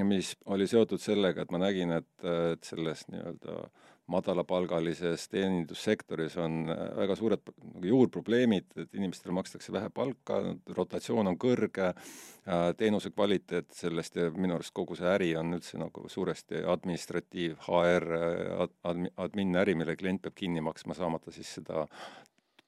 mis 0.04 0.34
oli 0.52 0.66
seotud 0.68 1.00
sellega, 1.00 1.44
et 1.44 1.52
ma 1.54 1.60
nägin, 1.62 1.94
et, 1.96 2.12
et 2.24 2.68
selles 2.68 3.06
nii-öelda 3.12 3.58
äh, 3.64 3.84
madalapalgalises 4.12 5.28
teenindussektoris 5.32 6.36
on 6.40 6.68
äh, 6.68 6.82
väga 6.96 7.16
suured 7.16 7.44
nagu 7.48 7.88
juurprobleemid, 7.88 8.66
et 8.76 8.98
inimestele 8.98 9.34
makstakse 9.36 9.72
vähe 9.72 9.88
palka, 9.94 10.40
rotatsioon 10.76 11.30
on 11.32 11.38
kõrge, 11.40 11.92
äh, 11.92 12.66
teenuse 12.76 13.14
kvaliteet 13.14 13.72
sellest 13.72 14.20
ja 14.20 14.28
minu 14.34 14.58
arust 14.58 14.74
kogu 14.76 14.98
see 14.98 15.08
äri 15.08 15.32
on 15.40 15.56
üldse 15.56 15.80
nagu 15.80 16.08
suuresti 16.12 16.64
administratiiv, 16.74 17.56
HR 17.68 18.08
admi,, 18.84 19.14
admin 19.16 19.56
äri, 19.62 19.76
mille 19.78 19.96
klient 19.96 20.22
peab 20.24 20.36
kinni 20.36 20.64
maksma, 20.64 20.96
saamata 20.98 21.32
siis 21.34 21.56
seda 21.60 21.86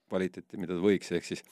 kvaliteeti, 0.09 0.61
mida 0.63 0.77
ta 0.77 0.83
võiks, 0.83 1.11
ehk 1.13 1.27
siis 1.27 1.43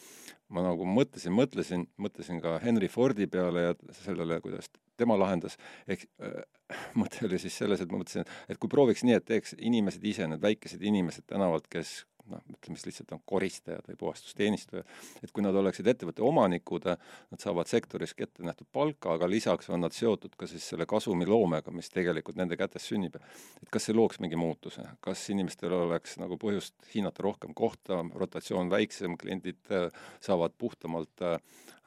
ma 0.55 0.63
nagu 0.65 0.87
mõtlesin, 0.89 1.35
mõtlesin, 1.35 1.89
mõtlesin 2.01 2.41
ka 2.43 2.57
Henry 2.63 2.89
Fordi 2.89 3.27
peale 3.31 3.69
ja 3.69 3.77
sellele, 3.99 4.41
kuidas 4.45 4.71
tema 5.01 5.19
lahendas, 5.21 5.59
ehk 5.91 6.07
äh, 6.23 6.41
mõte 7.01 7.25
oli 7.29 7.41
siis 7.43 7.57
selles, 7.61 7.83
et 7.83 7.93
ma 7.93 8.01
mõtlesin, 8.01 8.27
et 8.49 8.61
kui 8.61 8.73
prooviks 8.73 9.05
nii, 9.07 9.19
et 9.21 9.29
teeks 9.29 9.57
inimesed 9.59 10.05
ise, 10.07 10.29
need 10.31 10.43
väikesed 10.45 10.83
inimesed 10.83 11.27
tänavalt, 11.31 11.69
kes 11.73 12.03
noh, 12.31 12.43
ütleme 12.55 12.79
siis 12.79 12.89
lihtsalt 12.89 13.15
on 13.17 13.23
koristajad 13.29 13.89
või 13.89 13.99
puhastusteenistujad, 14.01 14.89
et 15.23 15.33
kui 15.35 15.45
nad 15.45 15.57
oleksid 15.61 15.89
ettevõtte 15.91 16.25
omanikud, 16.27 16.89
nad 16.89 17.43
saavad 17.43 17.71
sektoris 17.71 18.15
ette 18.19 18.47
nähtud 18.47 18.69
palka, 18.73 19.15
aga 19.19 19.29
lisaks 19.31 19.71
on 19.71 19.85
nad 19.85 19.97
seotud 19.97 20.37
ka 20.39 20.49
siis 20.51 20.67
selle 20.73 20.87
kasumiloomega, 20.91 21.75
mis 21.75 21.93
tegelikult 21.93 22.39
nende 22.41 22.59
kätes 22.61 22.89
sünnib. 22.91 23.17
et 23.63 23.71
kas 23.71 23.89
see 23.89 23.97
looks 23.97 24.21
mingi 24.21 24.37
muutuse, 24.37 24.83
kas 25.01 25.29
inimestel 25.31 25.73
oleks 25.73 26.19
nagu 26.23 26.39
põhjust 26.41 26.75
hinnata 26.95 27.23
rohkem 27.23 27.55
kohta, 27.55 28.05
rotatsioon 28.15 28.71
väiksem, 28.71 29.19
kliendid 29.21 29.61
äh, 29.71 29.91
saavad 30.21 30.57
puhtamalt 30.59 31.23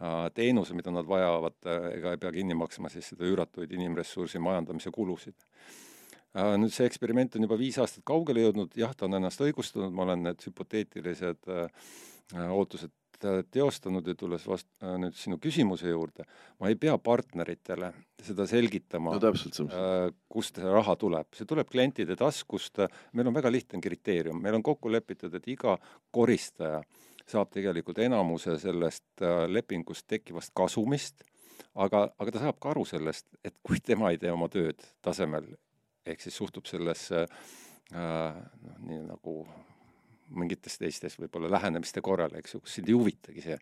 Äh, 0.01 0.32
teenuse, 0.34 0.75
mida 0.77 0.91
nad 0.94 1.08
vajavad, 1.10 1.56
äh, 1.65 1.88
ega 1.98 2.12
ei 2.13 2.20
pea 2.22 2.29
kinni 2.36 2.53
maksma 2.53 2.89
siis 2.94 3.08
seda 3.10 3.25
üüratuid 3.25 3.72
inimressursi 3.74 4.38
majandamise 4.38 4.91
kulusid. 4.94 5.48
Äh, 6.38 6.53
nüüd 6.62 6.74
see 6.75 6.86
eksperiment 6.89 7.38
on 7.38 7.48
juba 7.48 7.58
viis 7.60 7.79
aastat 7.82 8.06
kaugele 8.08 8.46
jõudnud, 8.46 8.75
jah, 8.77 8.94
ta 8.96 9.08
on 9.08 9.17
ennast 9.17 9.41
õigustanud, 9.44 9.94
ma 9.96 10.06
olen 10.08 10.27
need 10.29 10.48
hüpoteetilised 10.48 11.51
ootused 12.53 12.94
teostanud 13.50 14.06
ja 14.06 14.13
tulles 14.13 14.44
vast- 14.46 14.70
äh,, 14.84 14.94
nüüd 15.01 15.15
sinu 15.17 15.39
küsimuse 15.41 15.89
juurde, 15.89 16.27
ma 16.62 16.70
ei 16.70 16.75
pea 16.77 16.94
partneritele 17.01 17.89
seda 18.22 18.46
selgitama 18.46 19.15
no,, 19.15 19.32
äh, 19.34 20.12
kust 20.29 20.62
see 20.62 20.75
raha 20.75 20.94
tuleb. 21.01 21.32
see 21.34 21.50
tuleb 21.50 21.72
klientide 21.72 22.15
taskust, 22.20 22.84
meil 23.17 23.32
on 23.32 23.34
väga 23.34 23.51
lihtne 23.51 23.82
kriteerium, 23.82 24.38
meil 24.41 24.60
on 24.60 24.65
kokku 24.65 24.91
lepitud, 24.94 25.34
et 25.34 25.48
iga 25.50 25.79
koristaja 26.13 26.84
äh, 26.84 27.06
saab 27.27 27.51
tegelikult 27.51 28.00
enamuse 28.03 28.56
sellest 28.62 29.24
äh, 29.25 29.46
lepingust 29.51 30.08
tekkivast 30.08 30.53
kasumist, 30.56 31.25
aga, 31.75 32.08
aga 32.17 32.34
ta 32.34 32.44
saab 32.46 32.60
ka 32.62 32.72
aru 32.74 32.86
sellest, 32.88 33.27
et 33.44 33.56
kui 33.63 33.82
tema 33.84 34.13
ei 34.13 34.20
tee 34.22 34.32
oma 34.32 34.50
tööd 34.51 34.84
tasemel, 35.03 35.50
ehk 36.14 36.24
siis 36.24 36.38
suhtub 36.38 36.68
sellesse 36.70 37.24
äh, 37.24 38.38
noh, 38.66 38.78
nii 38.88 39.02
nagu 39.08 39.40
mingites 40.38 40.76
teistes 40.76 41.16
võib-olla 41.16 41.48
lähenemiste 41.54 42.02
korral, 42.04 42.34
eks 42.36 42.58
ju, 42.58 42.60
kus 42.60 42.74
sind 42.76 42.90
ei 42.92 42.98
huvitagi 42.98 43.44
see. 43.46 43.56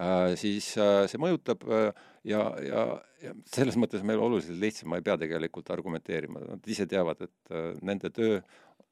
Äh,, 0.00 0.32
siis 0.40 0.70
äh, 0.80 1.04
see 1.10 1.20
mõjutab 1.20 1.66
ja, 1.68 2.40
ja, 2.64 2.86
ja 3.20 3.34
selles 3.52 3.76
mõttes 3.76 4.04
meil 4.06 4.22
oluliselt 4.22 4.56
lihtsam, 4.62 4.88
ma 4.92 5.00
ei 5.00 5.04
pea 5.04 5.18
tegelikult 5.20 5.68
argumenteerima, 5.76 6.46
nad 6.54 6.72
ise 6.72 6.88
teavad, 6.88 7.20
et 7.28 7.54
nende 7.84 8.08
töö 8.16 8.40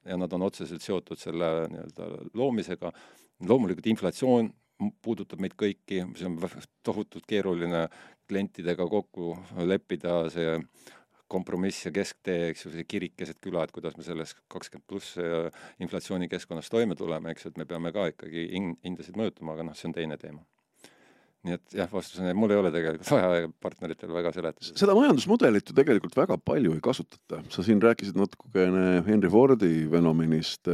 ja 0.09 0.17
nad 0.17 0.33
on 0.33 0.47
otseselt 0.47 0.85
seotud 0.85 1.21
selle 1.21 1.49
nii-öelda 1.73 2.09
loomisega. 2.39 2.93
Loomulikult 3.49 3.89
inflatsioon 3.93 4.51
puudutab 5.03 5.41
meid 5.43 5.57
kõiki, 5.59 6.03
see 6.17 6.29
on 6.29 6.39
tohutult 6.87 7.27
keeruline 7.29 7.87
klientidega 8.29 8.87
kokku 8.89 9.35
leppida, 9.67 10.21
see 10.33 10.59
kompromiss 11.29 11.87
ja 11.87 11.93
kesktee, 11.95 12.51
eks 12.53 12.67
ju, 12.67 12.75
see 12.75 12.87
kirik 12.89 13.17
keset 13.19 13.41
küla, 13.45 13.65
et 13.65 13.73
kuidas 13.75 13.97
me 13.99 14.07
selles 14.07 14.35
kakskümmend 14.53 14.87
pluss 14.89 15.17
inflatsioonikeskkonnas 15.85 16.73
toime 16.73 16.97
tuleme, 16.99 17.35
eks 17.35 17.47
ju, 17.47 17.53
et 17.53 17.61
me 17.61 17.69
peame 17.69 17.93
ka 17.93 18.09
ikkagi 18.15 18.49
hindasid 18.55 19.19
mõjutama, 19.21 19.57
aga 19.57 19.69
noh, 19.71 19.77
see 19.79 19.91
on 19.91 19.99
teine 19.99 20.17
teema 20.21 20.45
nii 21.47 21.55
et 21.55 21.77
jah, 21.79 21.89
vastus 21.93 22.19
on, 22.19 22.27
et 22.27 22.37
mul 22.37 22.51
ei 22.51 22.59
ole 22.59 22.71
tegelikult 22.75 23.11
vaja 23.13 23.47
partneritele 23.63 24.15
väga 24.17 24.33
seletada. 24.35 24.73
seda 24.81 24.95
majandusmudelit 24.99 25.71
ju 25.71 25.77
tegelikult 25.77 26.17
väga 26.19 26.37
palju 26.43 26.75
ei 26.75 26.83
kasutata. 26.83 27.41
sa 27.55 27.63
siin 27.63 27.81
rääkisid 27.83 28.19
natukene 28.19 29.05
Henry 29.07 29.31
Fordi 29.31 29.87
fenomenist. 29.93 30.67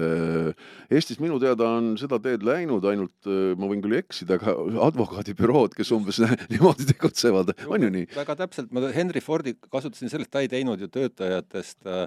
Eestis 0.88 1.20
minu 1.20 1.36
teada 1.42 1.68
on 1.76 1.94
seda 2.00 2.18
teed 2.22 2.46
läinud 2.46 2.86
ainult, 2.88 3.28
ma 3.60 3.68
võin 3.68 3.84
küll 3.84 3.98
eksida, 3.98 4.38
aga 4.38 4.56
advokaadibürood, 4.88 5.76
kes 5.76 5.92
umbes 5.96 6.22
niimoodi 6.52 6.88
tegutsevad, 6.94 7.52
on 7.68 7.84
ju 7.84 7.92
nii? 7.98 8.08
väga 8.16 8.38
täpselt, 8.44 8.72
ma 8.72 8.88
Henry 8.94 9.20
Fordi 9.24 9.56
kasutasin 9.68 10.12
sellest, 10.12 10.32
ta 10.32 10.40
ei 10.44 10.48
teinud 10.52 10.80
ju 10.80 10.88
töötajatest 10.88 11.84
äh, 11.84 12.06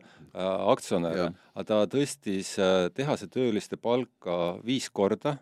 aktsionäre, 0.74 1.30
aga 1.54 1.68
ta 1.68 1.84
tõstis 1.94 2.56
äh, 2.62 2.88
tehase 2.96 3.30
tööliste 3.30 3.78
palka 3.78 4.58
viis 4.66 4.90
korda 4.90 5.38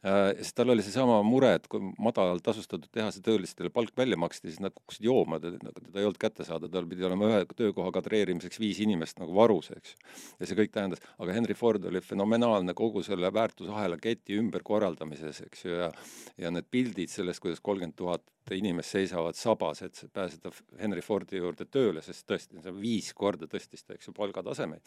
Äh, 0.00 0.30
sest 0.40 0.54
tal 0.56 0.72
oli 0.72 0.80
seesama 0.80 1.18
mure, 1.26 1.50
et 1.58 1.66
kui 1.68 1.90
madalalt 2.00 2.40
tasustatud 2.46 2.88
tehase 2.94 3.20
töölistele 3.24 3.68
palk 3.68 3.92
välja 4.00 4.16
maksti, 4.16 4.48
siis 4.48 4.62
nad 4.64 4.72
kukkusid 4.72 5.04
jooma, 5.04 5.36
teda 5.42 5.74
ei 5.92 6.06
olnud 6.08 6.16
kätte 6.20 6.46
saada, 6.48 6.70
tal 6.72 6.88
pidi 6.88 7.04
olema 7.04 7.28
ühe 7.28 7.42
töökoha 7.52 7.92
kadreerimiseks 7.98 8.62
viis 8.62 8.80
inimest 8.80 9.20
nagu 9.20 9.36
varus, 9.36 9.68
eks. 9.76 9.92
ja 10.40 10.48
see 10.48 10.56
kõik 10.62 10.72
tähendas, 10.72 11.04
aga 11.20 11.36
Henry 11.36 11.56
Ford 11.58 11.84
oli 11.90 12.00
fenomenaalne 12.00 12.72
kogu 12.78 13.04
selle 13.04 13.28
väärtusahela 13.36 14.00
keti 14.00 14.40
ümberkorraldamises, 14.40 15.42
eks 15.50 15.68
ju, 15.68 15.76
ja 15.82 15.92
ja 16.40 16.48
need 16.54 16.70
pildid 16.72 17.12
sellest, 17.12 17.42
kuidas 17.44 17.60
kolmkümmend 17.60 17.98
tuhat 18.00 18.24
inimest 18.58 18.96
seisavad 18.96 19.38
sabas, 19.38 19.82
et 19.86 19.98
pääseda 20.14 20.52
Henry 20.80 21.02
Fordi 21.04 21.40
juurde 21.40 21.66
tööle, 21.70 22.02
sest 22.04 22.26
tõesti, 22.28 22.60
see 22.62 22.74
viis 22.76 23.10
korda 23.16 23.48
tõstis 23.50 23.84
ta, 23.84 23.94
eks 23.96 24.10
ju, 24.10 24.14
palgatasemeid. 24.16 24.82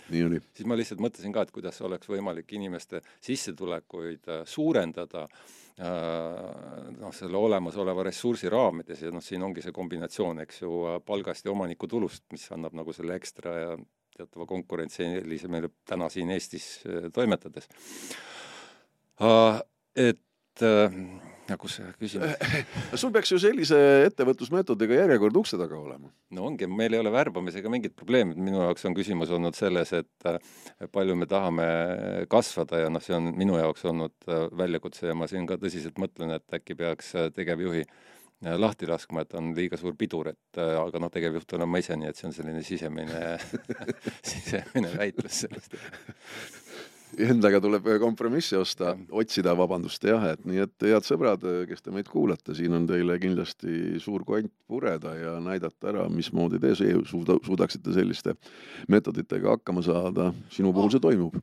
siis 0.58 0.70
ma 0.70 0.77
lihtsalt 0.79 1.03
mõtlesin 1.03 1.34
ka, 1.36 1.46
et 1.46 1.53
kuidas 1.55 1.82
oleks 1.86 2.10
võimalik 2.12 2.51
inimeste 2.58 3.01
sissetulekuid 3.24 4.29
äh, 4.29 4.43
suurendada 4.50 5.25
äh, 5.25 5.88
noh, 7.00 7.15
selle 7.15 7.39
olemasoleva 7.39 8.05
ressursi 8.10 8.51
raamides 8.51 9.05
ja 9.05 9.12
noh, 9.13 9.24
siin 9.24 9.43
ongi 9.46 9.65
see 9.65 9.75
kombinatsioon, 9.75 10.43
eks 10.46 10.63
ju, 10.63 10.79
palgast 11.05 11.48
ja 11.48 11.53
omanikutulust, 11.55 12.25
mis 12.36 12.48
annab 12.55 12.75
nagu 12.77 12.96
selle 12.96 13.17
ekstra 13.20 13.58
ja 13.60 13.75
teatava 14.13 14.46
konkurentsieelise 14.50 15.50
meile 15.50 15.72
täna 15.89 16.10
siin 16.13 16.32
Eestis 16.36 16.67
äh, 16.86 17.10
toimetades. 17.13 17.70
Et 19.93 20.62
ja 21.50 21.58
kus 21.60 21.78
see 21.80 21.90
küsimus. 22.00 22.36
Sul 23.00 23.12
peaks 23.16 23.34
ju 23.34 23.40
sellise 23.42 23.78
ettevõtlusmeetodiga 24.08 25.02
järjekord 25.02 25.42
ukse 25.44 25.60
taga 25.60 25.78
olema. 25.78 26.12
no 26.36 26.48
ongi, 26.48 26.68
meil 26.70 26.96
ei 26.96 27.02
ole 27.04 27.12
värbamisega 27.14 27.72
mingit 27.72 27.96
probleemi, 28.00 28.38
minu 28.40 28.62
jaoks 28.64 28.88
on 28.90 28.96
küsimus 28.98 29.34
olnud 29.34 29.58
selles, 29.58 29.94
et 29.98 30.30
äh, 30.30 30.40
palju 30.94 31.18
me 31.20 31.28
tahame 31.30 31.68
kasvada 32.32 32.86
ja 32.86 32.94
noh, 32.94 33.04
see 33.04 33.16
on 33.18 33.34
minu 33.38 33.60
jaoks 33.60 33.86
olnud 33.92 34.16
äh, 34.30 34.48
väljakutse 34.64 35.12
ja 35.12 35.18
ma 35.18 35.30
siin 35.32 35.48
ka 35.50 35.60
tõsiselt 35.62 36.00
mõtlen, 36.02 36.36
et 36.38 36.60
äkki 36.60 36.80
peaks 36.80 37.14
äh, 37.20 37.30
tegevjuhi 37.36 37.86
lahti 38.60 38.84
laskma, 38.90 39.22
et 39.24 39.32
on 39.40 39.54
liiga 39.56 39.78
suur 39.80 39.94
pidur, 39.96 40.28
et 40.34 40.58
aga 40.60 41.00
noh, 41.00 41.08
tegevjuht 41.14 41.54
olen 41.56 41.70
ma 41.72 41.80
ise, 41.80 41.96
nii 41.96 42.10
et 42.10 42.20
see 42.20 42.28
on 42.28 42.36
selline 42.36 42.60
sisemine 42.68 43.22
sisemine 44.34 44.92
väitlus 44.98 45.46
sellest 45.46 45.78
endaga 47.22 47.60
tuleb 47.63 47.88
kompromisse 48.01 48.58
osta, 48.60 48.93
otsida, 49.13 49.53
vabandust, 49.58 50.03
jah, 50.08 50.24
et 50.34 50.43
nii 50.48 50.63
et 50.65 50.88
head 50.89 51.05
sõbrad, 51.08 51.43
kes 51.70 51.86
te 51.86 51.93
meid 51.93 52.10
kuulate, 52.12 52.55
siin 52.58 52.75
on 52.77 52.88
teile 52.89 53.17
kindlasti 53.22 54.00
suur 54.03 54.25
kont 54.27 54.51
pureda 54.70 55.13
ja 55.17 55.36
näidata 55.43 55.91
ära, 55.91 56.08
mismoodi 56.12 56.62
te 56.63 56.74
suuda, 56.77 57.38
suudaksite 57.46 57.93
selliste 57.96 58.36
meetoditega 58.91 59.58
hakkama 59.58 59.84
saada. 59.86 60.32
sinu 60.50 60.74
puhul 60.74 60.91
see 60.93 61.03
toimub. 61.03 61.38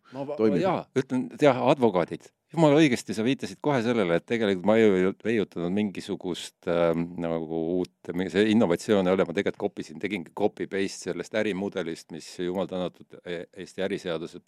jaa, 0.61 0.85
ütlen, 0.99 1.29
jah, 1.41 1.63
advokaadid, 1.71 2.31
jumala 2.55 2.81
õigesti, 2.81 3.15
sa 3.15 3.25
viitasid 3.27 3.61
kohe 3.63 3.83
sellele, 3.85 4.19
et 4.19 4.27
tegelikult 4.27 4.67
ma 4.69 4.77
ei 4.81 5.11
leiutanud 5.25 5.75
mingisugust 5.75 6.71
äh, 6.71 6.93
nagu 6.95 7.65
uut, 7.79 8.15
see 8.33 8.47
innovatsioon 8.55 9.07
ei 9.07 9.17
ole, 9.17 9.27
ma 9.29 9.37
tegelikult 9.37 9.71
kopisin, 9.71 10.01
tegingi 10.03 10.35
copy-paste 10.37 11.11
sellest 11.11 11.37
ärimudelist, 11.39 12.11
mis 12.15 12.33
jumal 12.43 12.71
tänatud 12.71 13.21
e-, 13.25 13.45
Eesti 13.61 13.87
äriseaduse 13.87 14.41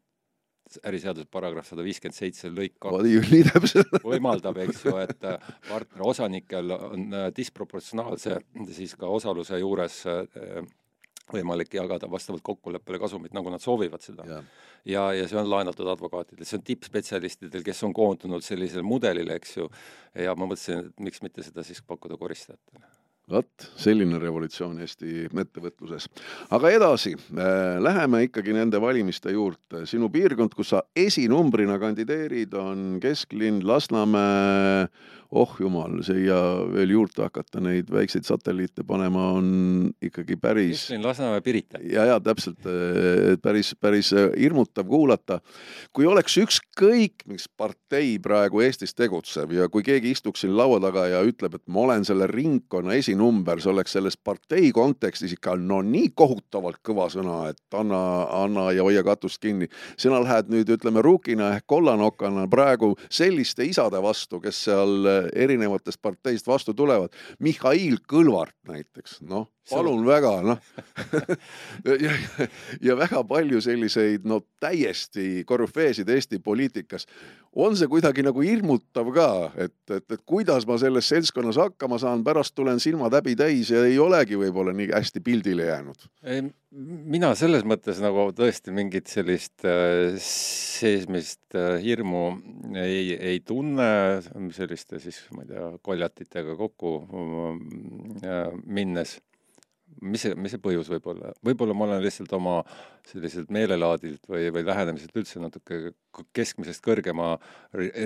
äriseaduse 0.88 1.29
paragrahv 1.31 1.67
sada 1.67 1.85
viiskümmend 1.87 2.17
seitse 2.17 2.50
lõik 2.52 2.76
kaks 2.83 3.75
võimaldab, 4.05 4.61
eks 4.67 4.85
ju, 4.87 4.95
et 5.02 5.26
äh, 5.29 5.50
partneri 5.69 6.07
osanikel 6.12 6.76
on 6.76 7.09
äh, 7.19 7.26
disproportsionaalse 7.37 8.38
siis 8.76 8.95
ka 8.99 9.11
osaluse 9.11 9.61
juures 9.61 9.99
äh, 10.11 10.62
võimalik 11.33 11.75
jagada 11.75 12.09
vastavalt 12.11 12.43
kokkuleppele 12.45 12.99
kasumit, 13.00 13.33
nagu 13.37 13.50
nad 13.52 13.62
soovivad 13.62 14.02
seda. 14.05 14.26
ja, 14.29 14.41
ja, 14.85 15.05
ja 15.17 15.29
see 15.31 15.38
on 15.41 15.50
laenatud 15.50 15.88
advokaatidel, 15.88 16.47
see 16.49 16.59
on 16.59 16.67
tippspetsialistidel, 16.67 17.64
kes 17.67 17.85
on 17.88 17.95
koondunud 17.97 18.45
sellisele 18.45 18.85
mudelile, 18.87 19.38
eks 19.41 19.57
ju, 19.61 19.71
ja 20.26 20.35
ma 20.37 20.50
mõtlesin, 20.50 20.91
et 20.91 21.07
miks 21.09 21.23
mitte 21.25 21.47
seda 21.47 21.64
siis 21.67 21.81
pakkuda 21.87 22.19
koristajatele 22.21 23.02
vot 23.33 23.67
selline 23.81 24.21
revolutsioon 24.21 24.81
Eesti 24.85 25.27
ettevõtluses. 25.29 26.09
aga 26.51 26.73
edasi 26.73 27.15
äh,, 27.17 27.81
läheme 27.83 28.25
ikkagi 28.29 28.55
nende 28.57 28.81
valimiste 28.83 29.33
juurde. 29.33 29.87
sinu 29.87 30.11
piirkond, 30.12 30.55
kus 30.55 30.75
sa 30.75 30.83
esinumbrina 30.97 31.79
kandideerid, 31.83 32.55
on 32.55 33.01
kesklinn 33.03 33.62
Lasnamäe 33.67 34.89
oh 35.33 35.53
jumal, 35.61 35.97
siia 36.05 36.37
veel 36.73 36.93
juurde 36.93 37.25
hakata 37.25 37.61
neid 37.65 37.89
väikseid 37.93 38.27
satelliite 38.29 38.85
panema 38.87 39.31
on 39.39 39.47
ikkagi 40.05 40.37
päris. 40.41 40.85
Lasnamäe, 41.03 41.41
Pirita. 41.41 41.81
ja, 41.89 42.05
ja 42.05 42.19
täpselt, 42.21 42.61
päris, 43.43 43.73
päris 43.81 44.12
hirmutav 44.12 44.87
kuulata. 44.89 45.41
kui 45.93 46.07
oleks 46.07 46.37
ükskõik, 46.39 47.25
mis 47.27 47.49
partei 47.57 48.19
praegu 48.23 48.61
Eestis 48.61 48.95
tegutseb 48.95 49.53
ja 49.57 49.69
kui 49.73 49.83
keegi 49.83 50.12
istuks 50.12 50.45
siin 50.45 50.57
laua 50.57 50.81
taga 50.81 51.07
ja 51.09 51.23
ütleb, 51.25 51.57
et 51.57 51.65
ma 51.67 51.87
olen 51.87 52.05
selle 52.05 52.29
ringkonna 52.29 52.95
esinumber, 53.01 53.61
see 53.61 53.73
oleks 53.73 53.97
selles 53.97 54.16
partei 54.16 54.73
kontekstis 54.73 55.33
ikka 55.37 55.57
no 55.57 55.81
nii 55.87 56.12
kohutavalt 56.14 56.83
kõva 56.85 57.09
sõna, 57.12 57.47
et 57.53 57.79
anna, 57.79 58.03
anna 58.42 58.68
ja 58.77 58.85
hoia 58.85 59.05
katust 59.07 59.40
kinni. 59.40 59.68
sina 59.97 60.21
lähed 60.21 60.53
nüüd 60.53 60.68
ütleme 60.77 61.03
Rukina 61.03 61.55
ehk 61.57 61.66
kollanokana 61.66 62.47
praegu 62.53 62.95
selliste 63.09 63.64
isade 63.64 64.03
vastu, 64.03 64.40
kes 64.40 64.64
seal 64.68 65.22
erinevatest 65.35 66.03
parteist 66.03 66.47
vastu 66.47 66.75
tulevad. 66.75 67.13
Mihhail 67.43 67.99
Kõlvart 68.09 68.57
näiteks, 68.69 69.21
noh, 69.29 69.49
palun 69.71 70.05
väga, 70.07 70.33
noh 70.47 70.59
ja, 72.05 72.15
ja 72.83 72.97
väga 72.99 73.23
palju 73.29 73.61
selliseid 73.63 74.27
no 74.29 74.41
täiesti 74.63 75.45
korüfeesid 75.47 76.09
Eesti 76.09 76.39
poliitikas. 76.39 77.07
on 77.57 77.77
see 77.77 77.89
kuidagi 77.89 78.25
nagu 78.27 78.41
hirmutav 78.41 79.13
ka, 79.15 79.29
et, 79.57 79.77
et, 79.91 80.07
et 80.11 80.25
kuidas 80.27 80.67
ma 80.67 80.79
selles 80.79 81.09
seltskonnas 81.09 81.61
hakkama 81.61 81.99
saan, 81.99 82.25
pärast 82.25 82.55
tulen 82.55 82.81
silmad 82.81 83.15
häbi 83.15 83.37
täis 83.37 83.71
ja 83.71 83.85
ei 83.85 83.99
olegi 83.99 84.39
võib-olla 84.39 84.75
nii 84.77 84.91
hästi 84.95 85.21
pildile 85.21 85.71
jäänud? 85.71 86.11
Mina 86.73 87.33
selles 87.37 87.67
mõttes 87.69 87.99
nagu 88.03 88.31
tõesti 88.37 88.73
mingit 88.75 89.11
sellist 89.13 89.65
äh, 89.69 90.15
seesmist 90.23 91.57
äh, 91.59 91.77
hirmu 91.83 92.23
ei, 92.81 93.13
ei 93.17 93.43
tunne 93.45 93.89
selliste 94.57 95.01
siis, 95.03 95.21
ma 95.37 95.45
ei 95.45 95.53
tea, 95.53 95.67
koljatitega 95.85 96.57
kokku 96.57 96.95
äh, 98.25 98.49
minnes 98.65 99.19
mis 100.01 100.25
see, 100.25 100.35
mis 100.39 100.55
see 100.55 100.63
põhjus 100.63 100.89
võib 100.91 101.07
olla? 101.13 101.33
võib-olla 101.45 101.77
ma 101.77 101.85
olen 101.91 102.03
lihtsalt 102.05 102.33
oma 102.37 102.57
selliselt 103.09 103.53
meelelaadilt 103.53 104.25
või, 104.31 104.49
või 104.55 104.65
lähenemiselt 104.67 105.17
üldse 105.21 105.43
natuke 105.43 105.93
keskmisest 106.37 106.83
kõrgema 106.85 107.35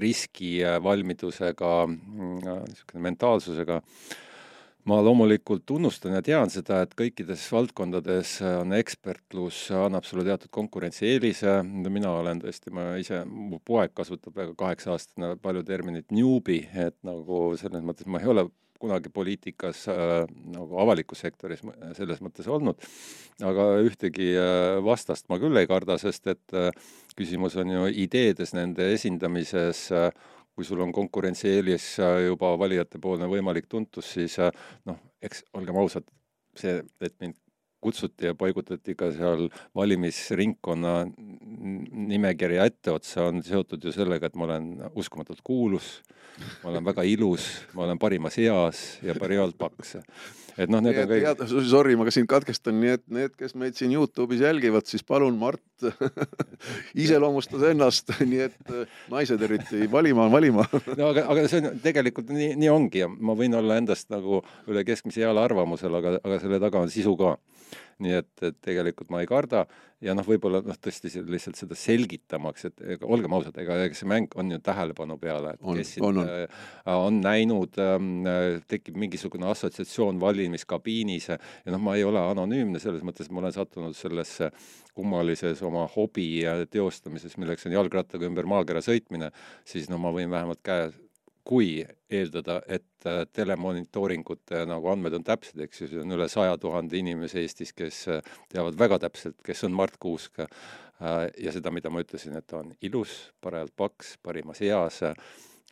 riskivalmidusega, 0.03 1.73
niisugune 1.87 3.05
mentaalsusega. 3.07 3.81
Ma 4.87 4.99
loomulikult 5.03 5.64
tunnustan 5.66 6.14
ja 6.14 6.22
tean 6.25 6.53
seda, 6.53 6.83
et 6.85 6.92
kõikides 6.99 7.42
valdkondades 7.53 8.37
on 8.46 8.75
ekspertlus, 8.77 9.64
annab 9.75 10.07
sulle 10.07 10.27
teatud 10.27 10.53
konkurentsieelise, 10.55 11.59
mina 11.66 12.12
olen 12.20 12.42
tõesti, 12.44 12.70
ma 12.75 12.92
ise, 13.01 13.25
mu 13.27 13.59
poeg 13.66 13.94
kasutab 13.96 14.37
väga 14.38 14.55
kaheksa-aastane 14.59 15.35
palju 15.42 15.64
terminit 15.66 16.14
newbie, 16.14 16.68
et 16.87 16.96
nagu 17.07 17.49
selles 17.59 17.83
mõttes 17.87 18.07
ma 18.11 18.22
ei 18.22 18.31
ole 18.31 18.46
kunagi 18.81 19.09
poliitikas 19.09 19.87
äh, 19.88 20.27
nagu 20.53 20.79
avalikus 20.83 21.22
sektoris 21.25 21.62
selles 21.96 22.20
mõttes 22.25 22.49
olnud, 22.51 22.81
aga 23.44 23.68
ühtegi 23.85 24.33
äh, 24.37 24.77
vastast 24.85 25.31
ma 25.33 25.40
küll 25.42 25.57
ei 25.57 25.68
karda, 25.70 25.99
sest 26.01 26.29
et 26.33 26.57
äh, 26.57 26.70
küsimus 27.16 27.57
on 27.61 27.72
ju 27.72 27.87
ideedes, 28.05 28.55
nende 28.57 28.90
esindamises 28.94 29.87
äh,, 29.96 30.11
kui 30.57 30.64
sul 30.64 30.81
on 30.81 30.92
konkurentsieelis 30.97 31.88
äh, 32.01 32.21
juba 32.27 32.55
valijatepoolne 32.59 33.29
võimalik 33.29 33.69
tuntus, 33.69 34.14
siis 34.16 34.38
äh, 34.40 34.53
noh, 34.88 34.99
eks 35.23 35.45
olgem 35.59 35.77
ausad, 35.83 36.09
see, 36.57 36.81
et 37.05 37.16
mind 37.21 37.37
kutsuti 37.81 38.31
ja 38.31 38.35
paigutati 38.35 38.95
ka 38.99 39.11
seal 39.15 39.49
valimisringkonna 39.77 40.95
nimekirja 42.07 42.67
etteotsa, 42.71 43.29
on 43.31 43.43
seotud 43.47 43.85
ju 43.85 43.93
sellega, 43.95 44.31
et 44.31 44.39
ma 44.39 44.49
olen 44.49 44.71
uskumatult 44.95 45.43
kuulus, 45.45 46.01
ma 46.62 46.73
olen 46.73 46.85
väga 46.87 47.05
ilus, 47.09 47.47
ma 47.75 47.87
olen 47.87 48.01
parimas 48.01 48.39
eas 48.43 48.83
ja 49.05 49.15
parialt 49.19 49.57
paks. 49.59 49.97
et 50.57 50.71
noh, 50.73 50.81
need 50.81 50.97
on 51.03 51.09
kõik. 51.11 51.45
Sorry, 51.69 51.97
ma 52.01 52.07
ka 52.09 52.15
sind 52.15 52.29
katkestan, 52.31 52.79
nii 52.81 52.95
et 52.97 53.05
need, 53.12 53.35
kes 53.37 53.55
meid 53.61 53.77
siin 53.77 53.93
Youtube'is 53.93 54.41
jälgivad, 54.45 54.89
siis 54.89 55.05
palun, 55.05 55.37
Mart 55.37 55.85
iseloomustas 57.05 57.67
ennast, 57.71 58.12
nii 58.31 58.45
et 58.49 58.73
äh, 58.73 58.97
naised 59.12 59.43
eriti 59.43 59.85
valima, 59.93 60.31
valima 60.33 60.65
no 60.97 61.11
aga, 61.12 61.27
aga 61.33 61.45
see 61.51 61.61
on 61.61 61.81
tegelikult 61.85 62.33
nii, 62.33 62.55
nii 62.57 62.73
ongi 62.73 63.05
ja 63.05 63.11
ma 63.12 63.37
võin 63.37 63.57
olla 63.59 63.77
endast 63.81 64.09
nagu 64.12 64.41
üle 64.71 64.85
keskmise 64.89 65.25
heal 65.25 65.41
arvamusel, 65.41 66.01
aga, 66.01 66.17
aga 66.23 66.41
selle 66.43 66.61
taga 66.62 66.81
on 66.81 66.93
sisu 66.93 67.17
ka 67.21 67.37
nii 68.05 68.17
et, 68.21 68.33
et 68.45 68.57
tegelikult 68.65 69.12
ma 69.12 69.23
ei 69.23 69.29
karda. 69.31 69.65
Ja 70.05 70.12
noh, 70.12 70.27
võib-olla 70.29 70.61
noh, 70.61 70.77
tõesti 70.77 71.09
lihtsalt 71.25 71.57
seda 71.57 71.77
selgitamaks, 71.79 72.67
et 72.69 72.83
ega 72.97 73.09
olgem 73.09 73.33
ausad, 73.33 73.57
ega, 73.62 73.79
ega 73.87 73.97
see 73.97 74.09
mäng 74.11 74.35
on 74.37 74.53
ju 74.53 74.59
tähelepanu 74.61 75.17
peale, 75.21 75.55
et 75.57 75.65
on, 75.65 75.79
kes 75.81 75.95
siin 75.95 76.21
äh, 76.21 76.67
on 76.93 77.23
näinud 77.25 77.79
ähm,, 77.81 78.11
tekib 78.69 78.99
mingisugune 79.01 79.49
assotsiatsioon 79.49 80.21
valimiskabiinis. 80.21 81.31
Ja 81.33 81.73
noh, 81.73 81.81
ma 81.81 81.97
ei 81.97 82.05
ole 82.05 82.21
anonüümne 82.21 82.83
selles 82.83 83.07
mõttes, 83.07 83.33
ma 83.33 83.41
olen 83.41 83.57
sattunud 83.57 83.97
sellesse 83.97 84.51
kummalises 84.97 85.65
oma 85.65 85.87
hobi 85.97 86.29
teostamises, 86.73 87.37
milleks 87.41 87.65
on 87.69 87.77
jalgrattaga 87.77 88.29
ümber 88.29 88.49
maakera 88.49 88.85
sõitmine, 88.85 89.33
siis 89.65 89.89
no 89.93 90.01
ma 90.03 90.12
võin 90.12 90.33
vähemalt 90.33 90.61
käe 90.65 90.91
kui 91.47 91.71
eeldada, 92.11 92.59
et 92.67 93.07
äh, 93.07 93.23
telemonitooringute 93.35 94.65
nagu 94.69 94.91
andmed 94.91 95.15
on 95.19 95.27
täpsed, 95.27 95.61
eks 95.63 95.83
ju, 95.83 95.91
see 95.91 96.03
on 96.03 96.17
üle 96.17 96.29
saja 96.31 96.57
tuhande 96.61 96.99
inimese 96.99 97.43
Eestis, 97.43 97.73
kes 97.77 98.03
äh, 98.13 98.33
teavad 98.53 98.79
väga 98.79 98.99
täpselt, 99.07 99.39
kes 99.47 99.65
on 99.69 99.77
Mart 99.79 99.99
Kuusk. 100.03 100.43
Äh, 100.43 101.27
ja 101.43 101.55
seda, 101.55 101.73
mida 101.75 101.93
ma 101.93 102.03
ütlesin, 102.03 102.37
et 102.39 102.47
ta 102.51 102.63
on 102.63 102.73
ilus, 102.87 103.19
parajalt 103.45 103.75
paks, 103.79 104.17
parimas 104.25 104.63
eas, 104.65 105.03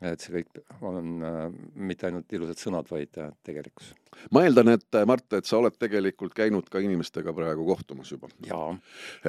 et 0.03 0.23
see 0.23 0.33
kõik 0.35 0.81
on 0.83 1.23
äh, 1.23 1.45
mitte 1.79 2.09
ainult 2.09 2.33
ilusad 2.35 2.59
sõnad, 2.59 2.89
vaid 2.91 3.15
äh, 3.23 3.31
tegelikkus. 3.47 3.93
ma 4.35 4.43
eeldan, 4.47 4.73
et 4.75 4.99
Mart, 5.07 5.27
et 5.39 5.47
sa 5.47 5.61
oled 5.61 5.75
tegelikult 5.79 6.35
käinud 6.35 6.67
ka 6.71 6.83
inimestega 6.83 7.35
praegu 7.35 7.67
kohtumas 7.69 8.11
juba. 8.11 8.29
jaa. 8.47 8.73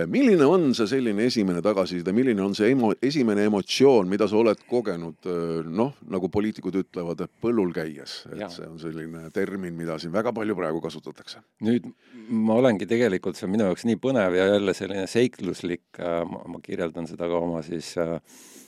milline 0.09 0.47
on 0.49 0.73
see 0.77 0.89
selline 0.89 1.27
esimene 1.29 1.61
tagasiside, 1.65 2.13
milline 2.17 2.41
on 2.41 2.57
see 2.57 2.71
emo-, 2.73 2.95
esimene 3.01 3.45
emotsioon, 3.49 4.09
mida 4.09 4.27
sa 4.31 4.39
oled 4.41 4.65
kogenud 4.69 5.29
noh, 5.69 5.93
nagu 6.09 6.31
poliitikud 6.33 6.81
ütlevad, 6.81 7.27
põllul 7.41 7.73
käies, 7.75 8.23
et 8.31 8.41
ja. 8.41 8.49
see 8.49 8.65
on 8.65 8.81
selline 8.81 9.29
termin, 9.37 9.77
mida 9.77 9.99
siin 10.01 10.13
väga 10.15 10.33
palju 10.33 10.57
praegu 10.57 10.81
kasutatakse. 10.81 11.45
nüüd 11.65 11.85
ma 12.29 12.57
olengi 12.57 12.89
tegelikult, 12.89 13.37
see 13.37 13.45
on 13.45 13.53
minu 13.53 13.69
jaoks 13.69 13.85
nii 13.85 14.01
põnev 14.01 14.33
ja 14.37 14.49
jälle 14.55 14.73
selline 14.73 15.05
seikluslik, 15.09 15.87
äh, 16.01 16.21
ma 16.25 16.61
kirjeldan 16.65 17.05
seda 17.09 17.29
ka 17.29 17.45
oma 17.45 17.61
siis 17.65 17.93
äh, 18.01 18.17
Äh, 18.17 18.64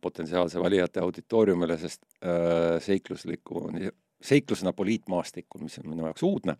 potentsiaalse 0.00 0.60
valijate 0.60 1.00
auditooriumile, 1.00 1.78
sest 1.78 2.02
äh, 2.22 2.76
seiklusliku, 2.84 3.68
seiklusena 4.22 4.72
poliitmaastikul, 4.72 5.64
mis 5.64 5.78
on 5.80 5.88
minu 5.90 6.06
jaoks 6.08 6.22
uudne, 6.22 6.56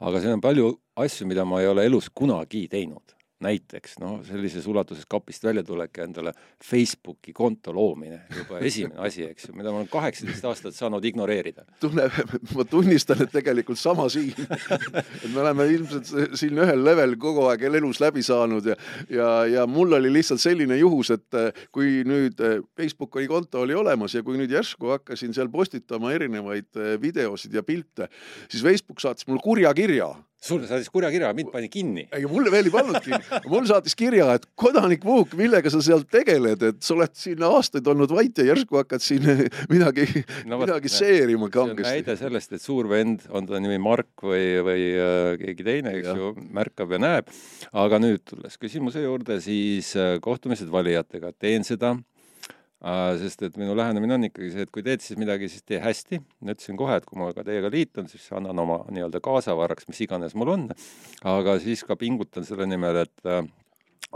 aga 0.00 0.20
siin 0.20 0.36
on 0.36 0.44
palju 0.44 0.70
asju, 0.96 1.26
mida 1.26 1.44
ma 1.48 1.60
ei 1.60 1.70
ole 1.72 1.86
elus 1.88 2.10
kunagi 2.14 2.66
teinud 2.72 3.16
näiteks 3.42 3.98
noh, 4.02 4.20
sellises 4.26 4.66
ulatuses 4.70 5.06
kapist 5.10 5.44
väljatulek 5.44 5.98
ja 5.98 6.06
endale 6.06 6.32
Facebooki 6.64 7.34
konto 7.36 7.74
loomine, 7.74 8.22
juba 8.36 8.60
esimene 8.64 9.00
asi, 9.06 9.26
eks 9.28 9.48
ju, 9.48 9.56
mida 9.58 9.72
ma 9.72 9.82
olen 9.82 9.90
kaheksateist 9.92 10.46
aastat 10.48 10.76
saanud 10.76 11.04
ignoreerida. 11.04 11.64
tunne, 11.80 12.08
ma 12.56 12.66
tunnistan, 12.68 13.22
et 13.24 13.32
tegelikult 13.34 13.80
sama 13.80 14.08
siin 14.12 14.32
et 14.32 15.28
me 15.32 15.40
oleme 15.42 15.66
ilmselt 15.74 16.10
siin 16.38 16.58
ühel 16.62 16.84
level 16.84 17.16
kogu 17.20 17.46
aeg 17.50 17.66
elus 17.68 18.00
läbi 18.02 18.22
saanud 18.26 18.66
ja, 18.72 18.76
ja, 19.10 19.28
ja 19.50 19.66
mul 19.70 19.92
oli 19.98 20.12
lihtsalt 20.12 20.42
selline 20.42 20.76
juhus, 20.80 21.12
et 21.14 21.38
eh, 21.38 21.64
kui 21.74 22.02
nüüd 22.08 22.40
eh, 22.42 22.58
Facebooki 22.78 23.26
konto 23.30 23.62
oli 23.66 23.76
olemas 23.78 24.16
ja 24.16 24.24
kui 24.26 24.38
nüüd 24.40 24.52
järsku 24.52 24.92
hakkasin 24.94 25.34
seal 25.36 25.50
postitama 25.52 26.12
erinevaid 26.16 26.70
eh, 26.76 26.94
videosid 27.02 27.54
ja 27.54 27.64
pilte, 27.66 28.10
siis 28.48 28.64
Facebook 28.64 29.02
saatis 29.02 29.28
mulle 29.28 29.42
kurja 29.44 29.74
kirja 29.76 30.12
sulle 30.42 30.66
saatis 30.66 30.90
kurja 30.90 31.10
kirja, 31.12 31.30
mind 31.36 31.52
pani 31.52 31.68
kinni. 31.70 32.06
ei, 32.10 32.26
mulle 32.30 32.50
veel 32.52 32.68
ei 32.68 32.74
pannud 32.74 32.98
kinni. 33.04 33.40
mul 33.52 33.66
saatis 33.68 33.94
kirja, 33.98 34.26
et 34.36 34.46
kodanik 34.58 35.04
Vuuk, 35.06 35.36
millega 35.38 35.70
sa 35.72 35.82
seal 35.84 36.04
tegeled, 36.10 36.62
et 36.66 36.80
sa 36.82 36.94
oled 36.96 37.14
siin 37.18 37.42
aastaid 37.46 37.86
olnud 37.92 38.10
vait 38.14 38.42
ja 38.42 38.48
järsku 38.50 38.80
hakkad 38.80 39.04
siin 39.04 39.26
midagi 39.72 40.06
no,, 40.50 40.58
midagi 40.62 40.90
seerima 40.92 41.50
kangesti. 41.52 41.86
näide 41.88 42.16
sellest, 42.18 42.56
et 42.56 42.64
suur 42.64 42.90
vend, 42.90 43.26
on 43.30 43.46
ta 43.48 43.60
nimi 43.62 43.78
Mark 43.82 44.26
või, 44.26 44.46
või 44.66 44.86
äh, 44.98 45.32
keegi 45.42 45.68
teine, 45.68 45.96
eks 46.00 46.10
ja. 46.10 46.16
ju, 46.18 46.32
märkab 46.54 46.96
ja 46.96 47.02
näeb. 47.02 47.34
aga 47.84 48.02
nüüd 48.02 48.24
tulles 48.28 48.58
küsimuse 48.58 49.04
juurde, 49.04 49.38
siis 49.44 49.94
äh, 49.98 50.16
kohtumised 50.22 50.70
valijatega, 50.72 51.34
teen 51.38 51.66
seda 51.66 51.94
sest 53.20 53.44
et 53.46 53.56
minu 53.60 53.76
lähenemine 53.78 54.16
on 54.16 54.26
ikkagi 54.26 54.50
see, 54.50 54.66
et 54.66 54.70
kui 54.74 54.82
teed 54.82 55.02
siis 55.04 55.18
midagi, 55.20 55.48
siis 55.50 55.62
tee 55.62 55.78
hästi. 55.82 56.18
ütlesin 56.42 56.78
kohe, 56.78 56.96
et 56.98 57.06
kui 57.06 57.20
ma 57.20 57.30
ka 57.34 57.44
teiega 57.46 57.70
liitun, 57.70 58.08
siis 58.10 58.26
annan 58.34 58.58
oma 58.58 58.80
nii-öelda 58.90 59.22
kaasavaraks, 59.22 59.86
mis 59.90 60.02
iganes 60.02 60.34
mul 60.34 60.50
on, 60.56 60.68
aga 61.30 61.58
siis 61.62 61.84
ka 61.86 61.96
pingutan 62.00 62.46
selle 62.48 62.66
nimel, 62.66 63.04
et 63.04 63.30
äh, 63.30 63.44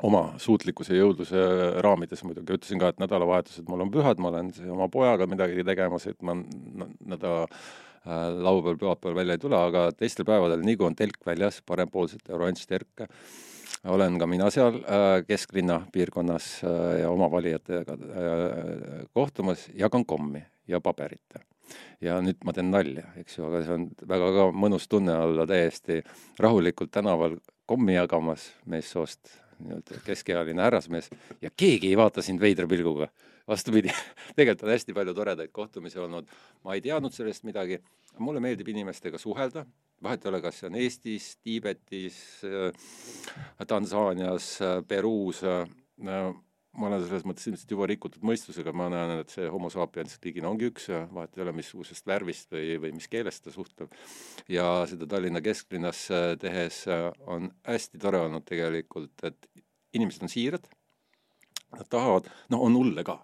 oma 0.05 0.35
suutlikkuse 0.43 0.97
ja 0.97 1.05
jõudluse 1.05 1.47
raamides 1.85 2.25
muidugi, 2.27 2.59
ütlesin 2.59 2.83
ka, 2.83 2.91
et 2.91 3.03
nädalavahetused 3.03 3.71
mul 3.71 3.87
on 3.87 3.93
pühad, 3.95 4.21
ma 4.21 4.33
olen 4.33 4.51
oma 4.75 4.91
pojaga 4.93 5.29
midagi 5.31 5.65
tegemas, 5.67 6.09
et 6.11 6.19
ma 6.27 6.35
nädala 6.37 7.47
äh, 7.47 8.29
laupäeval, 8.35 8.81
pühapäeval 8.83 9.21
välja 9.23 9.39
ei 9.39 9.45
tule, 9.47 9.61
aga 9.61 9.89
teistel 9.95 10.27
päevadel, 10.29 10.67
nii 10.67 10.81
kui 10.81 10.91
on 10.91 10.99
telk 10.99 11.23
väljas, 11.27 11.63
parempoolsete 11.71 12.35
oranž 12.35 12.67
terk, 12.67 13.07
olen 13.87 14.18
ka 14.18 14.27
mina 14.27 14.49
seal 14.51 14.81
äh, 14.83 15.20
kesklinna 15.27 15.81
piirkonnas 15.92 16.46
äh, 16.64 17.01
ja 17.03 17.11
oma 17.11 17.29
valijatega 17.31 17.92
äh, 17.92 19.07
kohtumas, 19.14 19.68
jagan 19.75 20.05
kommi 20.07 20.42
ja 20.68 20.81
paberit. 20.81 21.40
ja 22.01 22.20
nüüd 22.22 22.44
ma 22.46 22.53
teen 22.55 22.68
nalja, 22.70 23.09
eks 23.18 23.38
ju, 23.38 23.46
aga 23.49 23.61
see 23.64 23.75
on 23.75 23.87
väga 24.09 24.29
ka 24.37 24.42
mõnus 24.55 24.87
tunne 24.87 25.16
olla 25.18 25.46
täiesti 25.51 26.03
rahulikult 26.38 26.92
tänaval 26.94 27.38
kommi 27.66 27.96
jagamas 27.96 28.44
meessoost, 28.70 29.33
nii-öelda 29.59 29.99
keskealine 30.07 30.62
härrasmees 30.62 31.11
ja 31.42 31.51
keegi 31.51 31.90
ei 31.90 31.99
vaata 31.99 32.22
sind 32.22 32.40
veidra 32.40 32.68
pilguga. 32.70 33.09
Vastupidi, 33.49 33.93
tegelikult 34.37 34.67
on 34.67 34.75
hästi 34.75 34.95
palju 34.97 35.15
toredaid 35.17 35.53
kohtumisi 35.55 36.01
olnud, 36.03 36.31
ma 36.65 36.77
ei 36.77 36.85
teadnud 36.85 37.15
sellest 37.15 37.47
midagi, 37.47 37.81
mulle 38.19 38.43
meeldib 38.43 38.71
inimestega 38.73 39.21
suhelda. 39.21 39.67
Vahet 40.03 40.27
ei 40.27 40.29
ole, 40.29 40.43
kas 40.45 40.59
see 40.61 40.69
on 40.69 40.75
Eestis, 40.77 41.29
Tiibetis, 41.41 42.17
äh, 42.45 42.89
Tansaanias, 43.69 44.51
äh, 44.61 44.81
Peruus, 44.89 45.41
äh, 45.47 45.63
ma 46.77 46.91
olen 46.91 47.07
selles 47.07 47.25
mõttes 47.25 47.47
ilmselt 47.49 47.71
juba 47.73 47.87
rikutud 47.89 48.25
mõistusega, 48.29 48.75
ma 48.77 48.91
näen, 48.93 49.23
et 49.23 49.33
see 49.33 49.47
homo 49.49 49.71
sapiens 49.73 50.19
liigina 50.21 50.51
ongi 50.51 50.69
üks 50.69 50.91
vahet 50.93 51.39
ei 51.39 51.47
ole, 51.47 51.55
missugusest 51.57 52.05
värvist 52.05 52.53
või, 52.53 52.75
või 52.83 52.91
mis 52.99 53.09
keeles 53.09 53.41
ta 53.41 53.55
suhtleb. 53.55 53.95
ja 54.53 54.67
seda 54.91 55.09
Tallinna 55.09 55.41
kesklinnas 55.41 56.03
tehes 56.43 56.83
on 57.25 57.49
hästi 57.65 58.03
tore 58.03 58.21
olnud 58.27 58.45
tegelikult, 58.45 59.25
et 59.25 59.49
inimesed 59.97 60.29
on 60.29 60.35
siirad, 60.35 60.69
nad 61.73 61.89
tahavad, 61.89 62.29
noh, 62.53 62.69
on 62.69 62.77
hulle 62.77 63.07
ka 63.09 63.17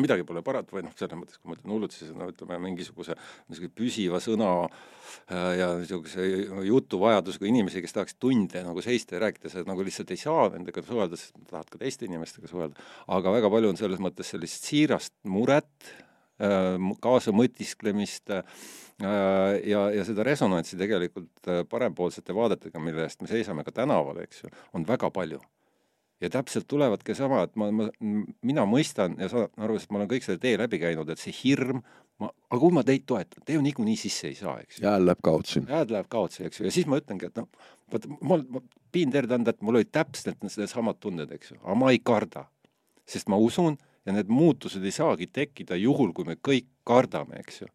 midagi 0.00 0.26
pole 0.28 0.42
parata 0.44 0.76
või 0.76 0.84
noh, 0.86 0.94
selles 0.98 1.18
mõttes, 1.18 1.40
kui 1.40 1.50
ma 1.50 1.56
ütlen 1.56 1.72
hullud, 1.74 1.94
siis 1.94 2.12
no 2.16 2.28
ütleme 2.30 2.58
mingisuguse 2.66 3.16
niisuguse 3.16 3.72
püsiva 3.76 4.20
sõna 4.22 4.50
äh, 4.66 5.52
ja 5.60 5.70
niisuguse 5.80 6.26
jutuvajadusega 6.68 7.48
inimesi, 7.48 7.82
kes 7.84 7.96
tahaks 7.96 8.18
tunde 8.20 8.62
nagu 8.66 8.84
seista 8.84 9.16
ja 9.16 9.24
rääkida, 9.26 9.52
sa 9.52 9.64
nagu 9.68 9.86
lihtsalt 9.86 10.12
ei 10.12 10.20
saa 10.20 10.50
nendega 10.54 10.84
suhelda, 10.84 11.20
sest 11.20 11.38
tahad 11.50 11.70
ka 11.72 11.80
teiste 11.80 12.08
inimestega 12.08 12.50
suhelda. 12.50 12.88
aga 13.16 13.36
väga 13.38 13.52
palju 13.56 13.72
on 13.72 13.80
selles 13.80 14.02
mõttes 14.02 14.34
sellist 14.34 14.68
siirast 14.68 15.14
muret, 15.32 15.90
äh, 16.44 16.76
kaasa 17.04 17.32
mõtisklemist 17.36 18.36
äh, 18.36 18.62
ja, 19.00 19.88
ja 19.96 20.06
seda 20.08 20.24
resonantsi 20.28 20.78
tegelikult 20.80 21.52
parempoolsete 21.72 22.36
vaadetega, 22.36 22.80
mille 22.80 23.08
eest 23.08 23.24
me 23.24 23.32
seisame 23.32 23.64
ka 23.64 23.72
tänaval, 23.82 24.24
eks 24.24 24.44
ju, 24.44 24.56
on 24.76 24.88
väga 24.88 25.12
palju 25.12 25.40
ja 26.20 26.30
täpselt 26.32 26.66
tulevadki 26.68 27.14
sama, 27.16 27.42
et 27.46 27.54
ma, 27.60 27.68
ma, 27.74 27.88
mina 28.46 28.64
mõistan 28.68 29.16
ja 29.20 29.28
saan 29.32 29.48
aru, 29.62 29.78
sest 29.78 29.92
ma 29.92 30.00
olen 30.00 30.10
kõik 30.10 30.26
selle 30.26 30.40
tee 30.42 30.56
läbi 30.58 30.80
käinud, 30.80 31.10
et 31.12 31.20
see 31.20 31.34
hirm, 31.42 31.82
ma, 32.22 32.30
aga 32.48 32.60
kui 32.62 32.76
ma 32.76 32.84
teid 32.86 33.04
toetan, 33.08 33.44
te 33.44 33.56
ju 33.56 33.64
niikuinii 33.64 33.96
sisse 34.00 34.30
ei 34.30 34.38
saa, 34.38 34.56
eks 34.64 34.80
ju. 34.80 34.86
jääl 34.86 35.04
läheb 35.08 35.22
kaotsi. 35.28 35.62
jääl 35.68 35.92
läheb 35.92 36.10
kaotsi, 36.12 36.46
eks 36.48 36.60
ju, 36.60 36.68
ja 36.68 36.74
siis 36.74 36.88
ma 36.88 37.00
ütlengi, 37.02 37.28
et 37.28 37.40
noh, 37.40 37.48
vaata, 37.92 38.12
ma, 38.20 38.40
ma 38.56 38.64
piin 38.94 39.12
teile 39.12 39.36
anda, 39.36 39.52
et 39.52 39.64
mul 39.66 39.80
olid 39.80 39.92
täpselt 39.92 40.40
needsamad 40.46 41.00
tunded, 41.02 41.32
eks 41.36 41.52
ju, 41.52 41.60
aga 41.62 41.78
ma 41.78 41.92
ei 41.92 42.00
karda. 42.00 42.46
sest 43.06 43.28
ma 43.30 43.36
usun 43.38 43.76
ja 44.06 44.14
need 44.16 44.30
muutused 44.32 44.82
ei 44.82 44.94
saagi 44.94 45.28
tekkida 45.30 45.76
juhul, 45.78 46.10
kui 46.14 46.24
me 46.26 46.34
kõik 46.42 46.66
kardame, 46.86 47.38
eks 47.44 47.60
ju 47.62 47.68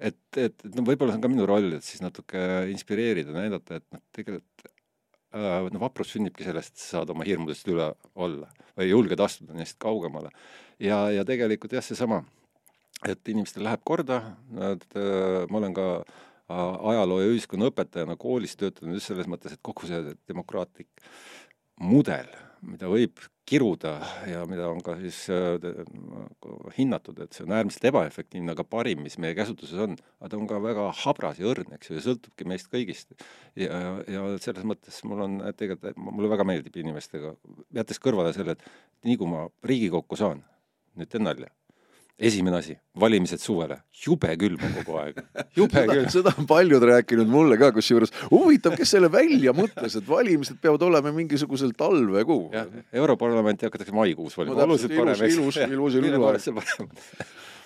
et, 0.00 0.16
et, 0.36 0.54
et 0.66 0.74
no 0.74 0.82
võib-olla 0.86 1.14
see 1.14 1.20
on 1.20 1.24
ka 1.24 1.30
minu 1.30 1.46
roll, 1.46 1.76
et 1.76 1.86
siis 1.86 2.02
natuke 2.02 2.40
inspireerida, 2.72 3.34
näidata, 3.34 3.78
et 3.78 3.86
noh, 3.94 4.02
tegelikult 4.16 4.73
no 5.34 5.80
vaprus 5.82 6.12
sünnibki 6.14 6.46
sellest, 6.46 6.76
saad 6.78 7.10
oma 7.10 7.26
hirmudest 7.26 7.68
üle 7.72 7.90
olla 8.14 8.50
või 8.78 8.90
julged 8.90 9.20
astuda 9.20 9.56
neist 9.56 9.78
kaugemale. 9.82 10.30
ja, 10.78 11.08
ja 11.10 11.24
tegelikult 11.26 11.72
jah, 11.74 11.84
seesama, 11.84 12.22
et 13.06 13.28
inimestel 13.28 13.64
läheb 13.66 13.82
korda, 13.86 14.20
nad, 14.54 14.84
äh, 14.96 15.44
ma 15.50 15.60
olen 15.60 15.74
ka 15.76 15.88
äh, 16.00 16.88
ajaloo 16.94 17.20
ja 17.22 17.30
ühiskonnaõpetajana 17.32 18.16
koolis 18.20 18.56
töötanud 18.60 18.98
just 18.98 19.10
selles 19.12 19.30
mõttes, 19.30 19.54
et 19.54 19.62
kogu 19.62 19.88
see 19.90 20.16
demokraatlik 20.28 21.06
mudel, 21.80 22.30
mida 22.66 22.88
võib 22.90 23.22
kiruda 23.48 23.94
ja 24.28 24.44
mida 24.48 24.66
on 24.72 24.80
ka 24.84 24.96
siis 25.00 25.18
äh, 25.32 25.60
hinnatud, 26.78 27.18
et 27.20 27.36
see 27.36 27.44
on 27.44 27.54
äärmiselt 27.56 27.88
ebaefektiivne, 27.90 28.54
aga 28.54 28.64
parim, 28.68 29.02
mis 29.04 29.18
meie 29.20 29.36
käsutuses 29.36 29.80
on, 29.84 29.96
aga 30.20 30.32
ta 30.32 30.38
on 30.40 30.48
ka 30.50 30.60
väga 30.64 30.86
habras 31.02 31.40
ja 31.42 31.50
õrn, 31.52 31.74
eks 31.76 31.90
ju, 31.90 31.98
ja 31.98 32.04
sõltubki 32.06 32.48
meist 32.48 32.70
kõigist. 32.72 33.12
ja, 33.60 33.82
ja 34.10 34.24
selles 34.44 34.64
mõttes 34.68 35.02
mul 35.08 35.26
on 35.26 35.36
tegelikult, 35.56 35.98
mulle 36.00 36.32
väga 36.32 36.48
meeldib 36.48 36.80
inimestega, 36.80 37.34
jättes 37.76 38.00
kõrvale 38.02 38.32
selle, 38.36 38.56
et 38.56 39.04
nii 39.08 39.20
kui 39.20 39.28
ma 39.28 39.44
Riigikokku 39.64 40.16
saan, 40.18 40.40
nüüd 40.96 41.12
teen 41.12 41.28
nalja 41.28 41.52
esimene 42.18 42.58
asi, 42.60 42.76
valimised 43.00 43.42
suvele, 43.42 43.80
jube 44.04 44.30
külm 44.38 44.62
on 44.62 44.74
kogu 44.78 44.98
aeg, 45.00 45.20
jube 45.58 45.80
seda, 45.80 45.96
külm. 45.96 46.10
seda 46.14 46.34
on 46.38 46.48
paljud 46.50 46.86
rääkinud 46.90 47.30
mulle 47.30 47.58
ka, 47.60 47.72
kusjuures 47.74 48.14
huvitav, 48.30 48.76
kes 48.78 48.94
selle 48.96 49.10
välja 49.12 49.54
mõtles, 49.56 49.98
et 49.98 50.08
valimised 50.08 50.60
peavad 50.62 50.86
olema 50.86 51.14
mingisugusel 51.14 51.74
talvekuu. 51.78 52.52
Europarlamenti 52.94 53.66
hakatakse 53.66 53.94
maikuus 53.94 54.38
valima. 54.38 54.60
No,, 54.62 54.78
ilus, 54.78 54.86
ilus, 55.26 55.58
ilus, 55.66 55.98
ilus 55.98 56.48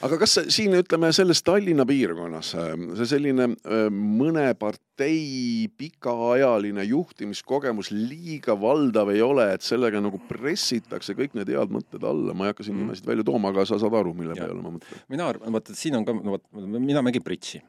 aga 0.05 0.19
kas 0.21 0.37
siin 0.55 0.77
ütleme 0.79 1.11
selles 1.15 1.41
Tallinna 1.47 1.87
piirkonnas 1.89 2.53
see 2.53 3.09
selline 3.11 3.49
mõne 3.91 4.45
partei 4.59 5.67
pikaajaline 5.81 6.85
juhtimiskogemus 6.87 7.91
liiga 7.95 8.55
valdav 8.59 9.11
ei 9.15 9.23
ole, 9.25 9.49
et 9.55 9.67
sellega 9.67 10.03
nagu 10.03 10.21
pressitakse 10.31 11.17
kõik 11.19 11.35
need 11.39 11.51
head 11.55 11.75
mõtted 11.75 12.07
alla, 12.07 12.35
ma 12.35 12.47
ei 12.47 12.55
hakka 12.55 12.67
siin 12.67 12.77
mm. 12.77 12.87
nimesid 12.87 13.11
välja 13.11 13.27
tooma, 13.27 13.53
aga 13.55 13.67
sa 13.69 13.81
saad 13.83 13.99
aru, 13.99 14.15
mille 14.19 14.38
ja. 14.39 14.47
peale 14.47 14.63
ma 14.63 14.75
mõtlen. 14.77 15.05
mina 15.13 15.29
arvan, 15.33 15.55
vaata, 15.59 15.77
siin 15.79 15.99
on 15.99 16.07
ka, 16.09 16.15
no 16.17 16.39
vot, 16.39 16.47
mina 16.79 17.05
mängin 17.05 17.25
bridži. 17.25 17.63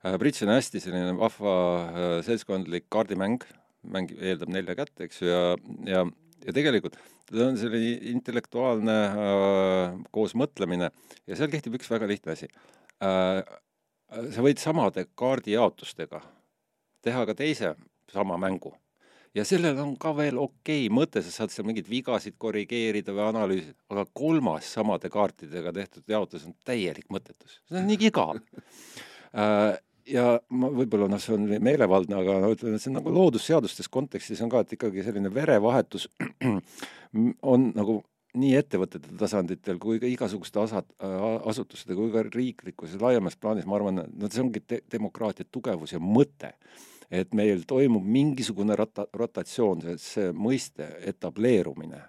Bridž 0.00 0.46
on 0.46 0.54
hästi 0.54 0.80
selline 0.80 1.12
vahva 1.18 1.54
seltskondlik 2.24 2.86
kaardimäng, 2.92 3.42
mäng 3.84 4.12
eeldab 4.16 4.52
nelja 4.52 4.76
kätt, 4.78 4.94
eks 5.04 5.20
ju, 5.20 5.28
ja, 5.28 5.56
ja 5.88 6.06
ja 6.46 6.54
tegelikult 6.56 6.96
ta 7.30 7.46
on 7.46 7.58
selline 7.60 7.96
intellektuaalne 8.14 8.96
äh, 9.06 9.96
koosmõtlemine 10.14 10.90
ja 11.28 11.38
seal 11.38 11.50
kehtib 11.52 11.76
üks 11.78 11.90
väga 11.92 12.08
lihtne 12.10 12.34
asi 12.36 12.48
äh,. 13.04 13.42
sa 14.10 14.44
võid 14.44 14.62
samade 14.62 15.06
kaardijaotustega 15.18 16.22
teha 17.04 17.26
ka 17.28 17.36
teise 17.36 17.74
sama 18.12 18.38
mängu 18.40 18.74
ja 19.36 19.44
sellel 19.46 19.78
on 19.82 19.94
ka 20.00 20.14
veel 20.16 20.38
okei 20.40 20.86
okay 20.86 20.94
mõte, 20.94 21.22
sa 21.24 21.34
saad 21.34 21.54
seal 21.54 21.68
mingeid 21.68 21.90
vigasid 21.90 22.38
korrigeerida 22.40 23.14
või 23.14 23.26
analüüsida, 23.28 23.76
aga 23.92 24.06
kolmas 24.12 24.72
samade 24.78 25.10
kaartidega 25.12 25.74
tehtud 25.76 26.10
jaotus 26.10 26.48
on 26.48 26.56
täielik 26.66 27.06
mõttetus, 27.12 27.60
see 27.68 27.78
on 27.80 27.88
nii 27.90 28.00
igav 28.10 28.40
äh, 28.40 29.78
ja 30.10 30.26
ma 30.50 30.70
võib-olla 30.74 31.08
noh, 31.10 31.22
see 31.22 31.34
on 31.36 31.48
meelevaldne, 31.62 32.20
aga 32.22 32.38
ma 32.42 32.52
ütlen, 32.54 32.76
et 32.76 32.82
see 32.82 32.90
on 32.92 32.98
nagu 33.00 33.14
loodusseadustes 33.14 33.90
kontekstis 33.92 34.40
on 34.44 34.52
ka, 34.52 34.64
et 34.64 34.76
ikkagi 34.76 35.04
selline 35.06 35.32
verevahetus 35.34 36.08
on 37.54 37.70
nagu 37.76 38.00
nii 38.38 38.54
ettevõtete 38.60 39.16
tasanditel 39.18 39.80
kui 39.82 39.98
ka 40.02 40.06
igasuguste 40.06 40.60
asad, 40.62 40.86
asutuste 41.50 41.96
kui 41.98 42.12
ka 42.14 42.22
riiklikus 42.28 42.94
laiemas 43.00 43.34
plaanis, 43.40 43.66
ma 43.66 43.78
arvan, 43.78 44.04
no 44.06 44.30
see 44.30 44.44
ongi 44.44 44.62
te 44.62 44.80
demokraatia 44.90 45.48
tugevus 45.50 45.96
ja 45.96 46.02
mõte 46.02 46.52
et 47.10 47.34
meil 47.34 47.64
toimub 47.68 48.06
mingisugune 48.06 48.76
rota-, 48.78 49.08
rotatsioon, 49.16 49.82
see, 49.98 50.30
mõiste 50.36 50.86
etableerumine, 51.10 52.00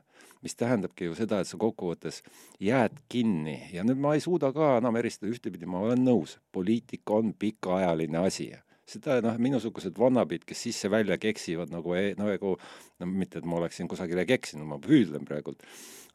mis 0.45 0.57
tähendabki 0.57 1.09
ju 1.09 1.17
seda, 1.17 1.41
et 1.41 1.49
sa 1.49 1.57
kokkuvõttes 1.61 2.21
jääd 2.61 2.97
kinni. 3.11 3.57
Ja 3.73 3.85
nüüd 3.85 4.01
ma 4.01 4.15
ei 4.17 4.23
suuda 4.23 4.51
ka 4.53 4.75
enam 4.79 4.97
eristada, 5.01 5.31
ühtepidi 5.33 5.69
ma 5.69 5.83
olen 5.85 6.05
nõus, 6.05 6.37
poliitika 6.53 7.17
on 7.17 7.33
pikaajaline 7.37 8.21
asi. 8.21 8.51
Seda 8.91 9.19
noh, 9.23 9.37
minusugused 9.41 9.97
vannabid, 9.97 10.43
kes 10.45 10.65
sisse-välja 10.67 11.17
keksivad 11.21 11.71
nagu 11.73 11.93
e-, 11.97 12.15
nagu 12.19 12.55
no 12.57 13.09
mitte, 13.09 13.39
et 13.39 13.47
ma 13.47 13.61
oleksin 13.61 13.89
kusagile 13.89 14.25
keksinud, 14.29 14.67
ma 14.67 14.81
püüdlen 14.81 15.25
praegult, 15.29 15.63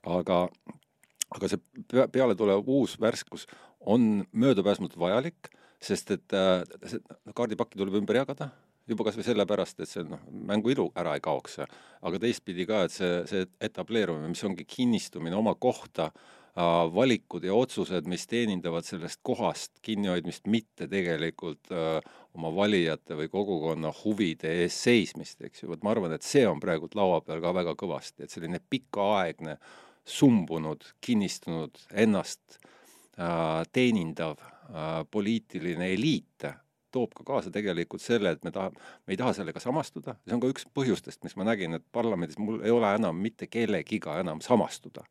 aga 0.06 0.44
aga 1.34 1.48
see 1.50 1.58
peale 2.14 2.36
tulev 2.38 2.68
uus 2.70 2.94
värskus 3.02 3.48
on 3.80 4.22
möödapääsmatult 4.30 5.00
vajalik, 5.00 5.48
sest 5.82 6.12
et 6.14 6.34
äh, 6.36 6.62
see 6.86 7.00
kaardipakki 7.34 7.80
tuleb 7.80 7.98
ümber 7.98 8.20
jagada 8.20 8.52
juba 8.86 9.06
kas 9.06 9.18
või 9.18 9.26
sellepärast, 9.26 9.80
et 9.82 9.90
see 9.90 10.06
noh, 10.06 10.22
mängu 10.30 10.70
ilu 10.72 10.88
ära 10.98 11.16
ei 11.16 11.22
kaoks, 11.24 11.60
aga 12.06 12.22
teistpidi 12.22 12.66
ka, 12.68 12.84
et 12.86 12.94
see, 12.94 13.12
see 13.30 13.46
etableerumine, 13.68 14.30
mis 14.30 14.44
ongi 14.46 14.66
kinnistumine 14.68 15.36
oma 15.36 15.56
kohta, 15.58 16.10
valikud 16.92 17.44
ja 17.44 17.54
otsused, 17.54 18.06
mis 18.08 18.24
teenindavad 18.26 18.86
sellest 18.86 19.20
kohast 19.26 19.74
kinnihoidmist, 19.84 20.46
mitte 20.48 20.86
tegelikult 20.88 21.68
öö, 21.70 21.98
oma 22.36 22.48
valijate 22.56 23.16
või 23.18 23.28
kogukonna 23.28 23.90
huvide 24.04 24.54
eest 24.62 24.86
seismist, 24.86 25.42
eks 25.44 25.62
ju, 25.62 25.68
vot 25.68 25.84
ma 25.84 25.92
arvan, 25.92 26.14
et 26.16 26.24
see 26.24 26.46
on 26.48 26.60
praegult 26.60 26.96
laua 26.96 27.20
peal 27.20 27.42
ka 27.44 27.52
väga 27.58 27.76
kõvasti, 27.76 28.24
et 28.24 28.32
selline 28.32 28.62
pikaaegne 28.72 29.58
sumbunud, 30.06 30.86
kinnistunud, 31.04 31.76
ennast 31.92 32.56
öö, 32.56 33.66
teenindav 33.76 34.40
öö, 34.40 35.04
poliitiline 35.12 35.92
eliit 35.92 36.48
toob 36.96 37.14
ka 37.16 37.24
kaasa 37.28 37.52
tegelikult 37.54 38.02
selle, 38.02 38.32
et 38.36 38.44
me 38.46 38.52
tahame, 38.54 38.80
me 39.06 39.14
ei 39.14 39.20
taha 39.20 39.34
sellega 39.36 39.62
samastuda, 39.62 40.16
see 40.24 40.36
on 40.36 40.42
ka 40.42 40.50
üks 40.52 40.66
põhjustest, 40.76 41.22
miks 41.24 41.36
ma 41.38 41.46
nägin, 41.48 41.76
et 41.78 41.84
parlamendis 41.94 42.40
mul 42.40 42.62
ei 42.64 42.74
ole 42.74 42.92
enam 42.98 43.18
mitte 43.22 43.48
kellegiga 43.52 44.18
enam 44.22 44.42
samastuda. 44.44 45.04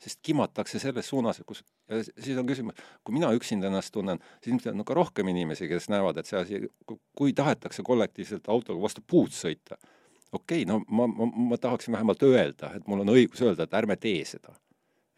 sest 0.00 0.20
kimatakse 0.26 0.82
selles 0.82 1.08
suunas, 1.08 1.40
kus, 1.46 1.64
ja 1.88 2.02
siis 2.04 2.38
on 2.40 2.48
küsimus, 2.48 2.78
kui 3.04 3.16
mina 3.16 3.32
üksinda 3.36 3.70
ennast 3.70 3.92
tunnen, 3.94 4.20
siis 4.40 4.54
ilmselt 4.54 4.76
on 4.76 4.86
ka 4.88 4.96
rohkem 4.98 5.32
inimesi, 5.32 5.68
kes 5.70 5.88
näevad, 5.92 6.20
et 6.20 6.30
see 6.30 6.40
asi, 6.40 6.60
kui 7.16 7.32
tahetakse 7.36 7.84
kollektiivselt 7.86 8.48
autoga 8.52 8.82
vastu 8.82 9.04
puud 9.06 9.34
sõita, 9.34 9.80
okei 10.32 10.62
okay,, 10.62 10.68
no 10.68 10.82
ma, 10.88 11.08
ma, 11.10 11.30
ma 11.54 11.58
tahaksin 11.60 11.96
vähemalt 11.96 12.22
öelda, 12.26 12.74
et 12.76 12.86
mul 12.90 13.02
on 13.04 13.16
õigus 13.16 13.42
öelda, 13.44 13.66
et 13.66 13.80
ärme 13.82 13.98
tee 14.00 14.22
seda, 14.28 14.54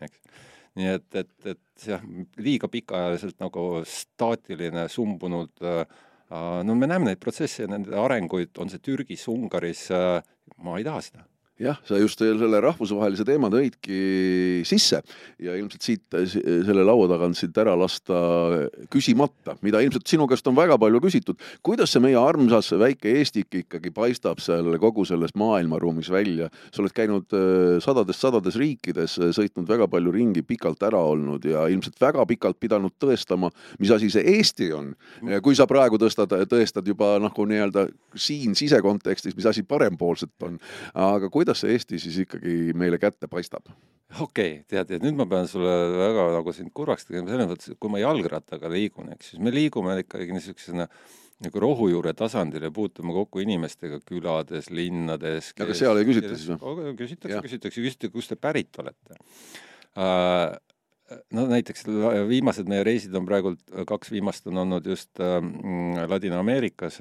eks? 0.03 0.49
Nii 0.73 0.89
et, 0.89 1.09
et, 1.21 1.33
et 1.53 1.85
jah, 1.85 2.05
liiga 2.41 2.69
pikaajaliselt 2.73 3.37
nagu 3.43 3.83
staatiline, 3.89 4.87
sumbunud 4.89 5.65
äh, 5.69 5.83
no 6.65 6.75
me 6.75 6.89
näeme 6.89 7.11
neid 7.11 7.21
protsesse 7.21 7.67
ja 7.67 7.69
nende 7.69 7.97
arenguid, 7.99 8.57
on 8.59 8.73
see 8.73 8.81
Türgis, 8.81 9.27
Ungaris, 9.29 9.89
äh, 9.93 10.23
ma 10.65 10.79
ei 10.79 10.87
taha 10.87 11.05
seda 11.05 11.27
jah, 11.61 11.77
sa 11.85 11.99
just 12.01 12.21
selle 12.23 12.61
rahvusvahelise 12.65 13.25
teema 13.29 13.51
tõidki 13.53 14.63
sisse 14.67 15.03
ja 15.43 15.55
ilmselt 15.59 15.85
siit 15.85 16.17
selle 16.33 16.85
laua 16.87 17.09
tagant 17.11 17.37
siit 17.37 17.57
ära 17.61 17.75
lasta 17.79 18.17
küsimata, 18.93 19.57
mida 19.65 19.83
ilmselt 19.85 20.09
sinu 20.09 20.27
käest 20.31 20.49
on 20.49 20.57
väga 20.57 20.79
palju 20.81 21.03
küsitud. 21.05 21.41
kuidas 21.63 21.93
see 21.93 22.03
meie 22.05 22.17
armsas 22.19 22.73
väike 22.81 23.13
Eestik 23.19 23.55
ikkagi 23.63 23.93
paistab 23.95 24.41
seal 24.41 24.71
kogu 24.81 25.05
selles 25.09 25.35
maailmaruumis 25.39 26.11
välja? 26.13 26.49
sa 26.73 26.83
oled 26.83 26.95
käinud 26.97 27.37
sadades-sadades 27.85 28.57
riikides, 28.61 29.19
sõitnud 29.37 29.69
väga 29.69 29.89
palju 29.93 30.13
ringi, 30.15 30.43
pikalt 30.47 30.83
ära 30.89 31.01
olnud 31.13 31.45
ja 31.45 31.67
ilmselt 31.69 32.01
väga 32.01 32.25
pikalt 32.27 32.61
pidanud 32.61 32.97
tõestama, 33.01 33.53
mis 33.79 33.93
asi 33.93 34.11
see 34.11 34.25
Eesti 34.39 34.73
on. 34.73 34.95
kui 35.45 35.57
sa 35.59 35.67
praegu 35.69 36.01
tõstad, 36.01 36.33
tõestad 36.49 36.87
juba 36.89 37.15
nagu 37.23 37.47
nii-öelda 37.47 37.87
siin 38.17 38.57
sisekontekstis, 38.57 39.37
mis 39.37 39.47
asi 39.47 39.63
parempoolset 39.69 40.49
on, 40.49 40.59
aga 40.95 41.29
kuidas 41.33 41.42
kuidas 41.43 41.63
see 41.63 41.75
Eesti 41.77 41.99
siis 42.03 42.23
ikkagi 42.25 42.77
meile 42.79 43.01
kätte 43.03 43.29
paistab? 43.31 43.67
okei 44.21 44.61
okay,, 44.61 44.63
tead, 44.69 44.93
et 44.97 45.05
nüüd 45.05 45.17
ma 45.17 45.27
pean 45.29 45.49
sulle 45.49 45.73
väga 45.97 46.29
nagu 46.37 46.53
sind 46.55 46.73
kurvaks 46.77 47.09
tegema, 47.09 47.31
selles 47.33 47.51
mõttes, 47.51 47.73
et 47.73 47.81
kui 47.81 47.93
ma 47.93 48.01
jalgrattaga 48.03 48.71
liigun, 48.73 49.13
eks, 49.15 49.33
siis 49.33 49.43
me 49.43 49.53
liigume 49.55 49.97
ikkagi 50.03 50.35
niisugusena 50.37 50.89
nagu 51.43 51.63
rohujuure 51.65 52.13
tasandil 52.15 52.69
ja 52.69 52.71
puutume 52.75 53.15
kokku 53.17 53.43
inimestega 53.43 53.99
külades, 54.07 54.69
linnades. 54.71 55.51
aga 55.59 55.75
seal 55.75 55.99
ei 55.99 56.07
küsita 56.07 56.35
siis 56.37 56.53
või? 56.53 56.93
küsitakse, 56.99 57.41
küsitakse, 57.47 57.87
küsitakse, 57.87 58.13
kust 58.15 58.35
te 58.35 58.39
pärit 58.39 58.79
olete 58.83 59.17
uh, 59.97 60.53
no 61.35 61.47
näiteks 61.51 61.89
viimased 62.29 62.69
meie 62.71 62.85
reisid 62.87 63.17
on 63.19 63.27
praegult, 63.29 63.65
kaks 63.89 64.13
viimast 64.13 64.47
on 64.51 64.61
olnud 64.65 64.87
just 64.87 65.21
äh, 65.25 65.41
Ladina-Ameerikas, 66.09 67.01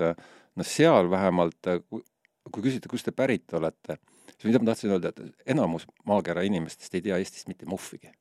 no 0.55 0.67
seal 0.67 1.11
vähemalt, 1.11 1.69
kui 1.91 2.65
küsite, 2.65 2.89
kust 2.91 3.07
te 3.07 3.13
pärit 3.15 3.53
olete, 3.57 3.99
siis 4.33 4.49
mida 4.49 4.61
ma 4.61 4.71
tahtsin 4.71 4.93
öelda, 4.95 5.11
et 5.11 5.47
enamus 5.55 5.87
maakera 6.07 6.43
inimestest 6.47 6.95
ei 6.97 7.05
tea 7.07 7.17
Eestist 7.21 7.49
mitte 7.51 7.69
muhvigi. 7.69 8.11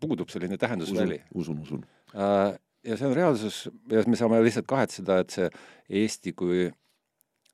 puudub 0.00 0.30
selline 0.32 0.56
tähendusväli. 0.56 1.22
usun, 1.34 1.58
usun, 1.60 1.78
usun. 1.78 1.86
Äh, 2.16 2.58
ja 2.84 2.96
see 2.96 3.06
on 3.06 3.16
reaalsus 3.16 3.64
ja 3.90 4.04
me 4.06 4.16
saame 4.16 4.42
lihtsalt 4.42 4.66
kahetseda, 4.66 5.18
et 5.22 5.34
see 5.34 5.50
Eesti 6.02 6.32
kui 6.32 6.70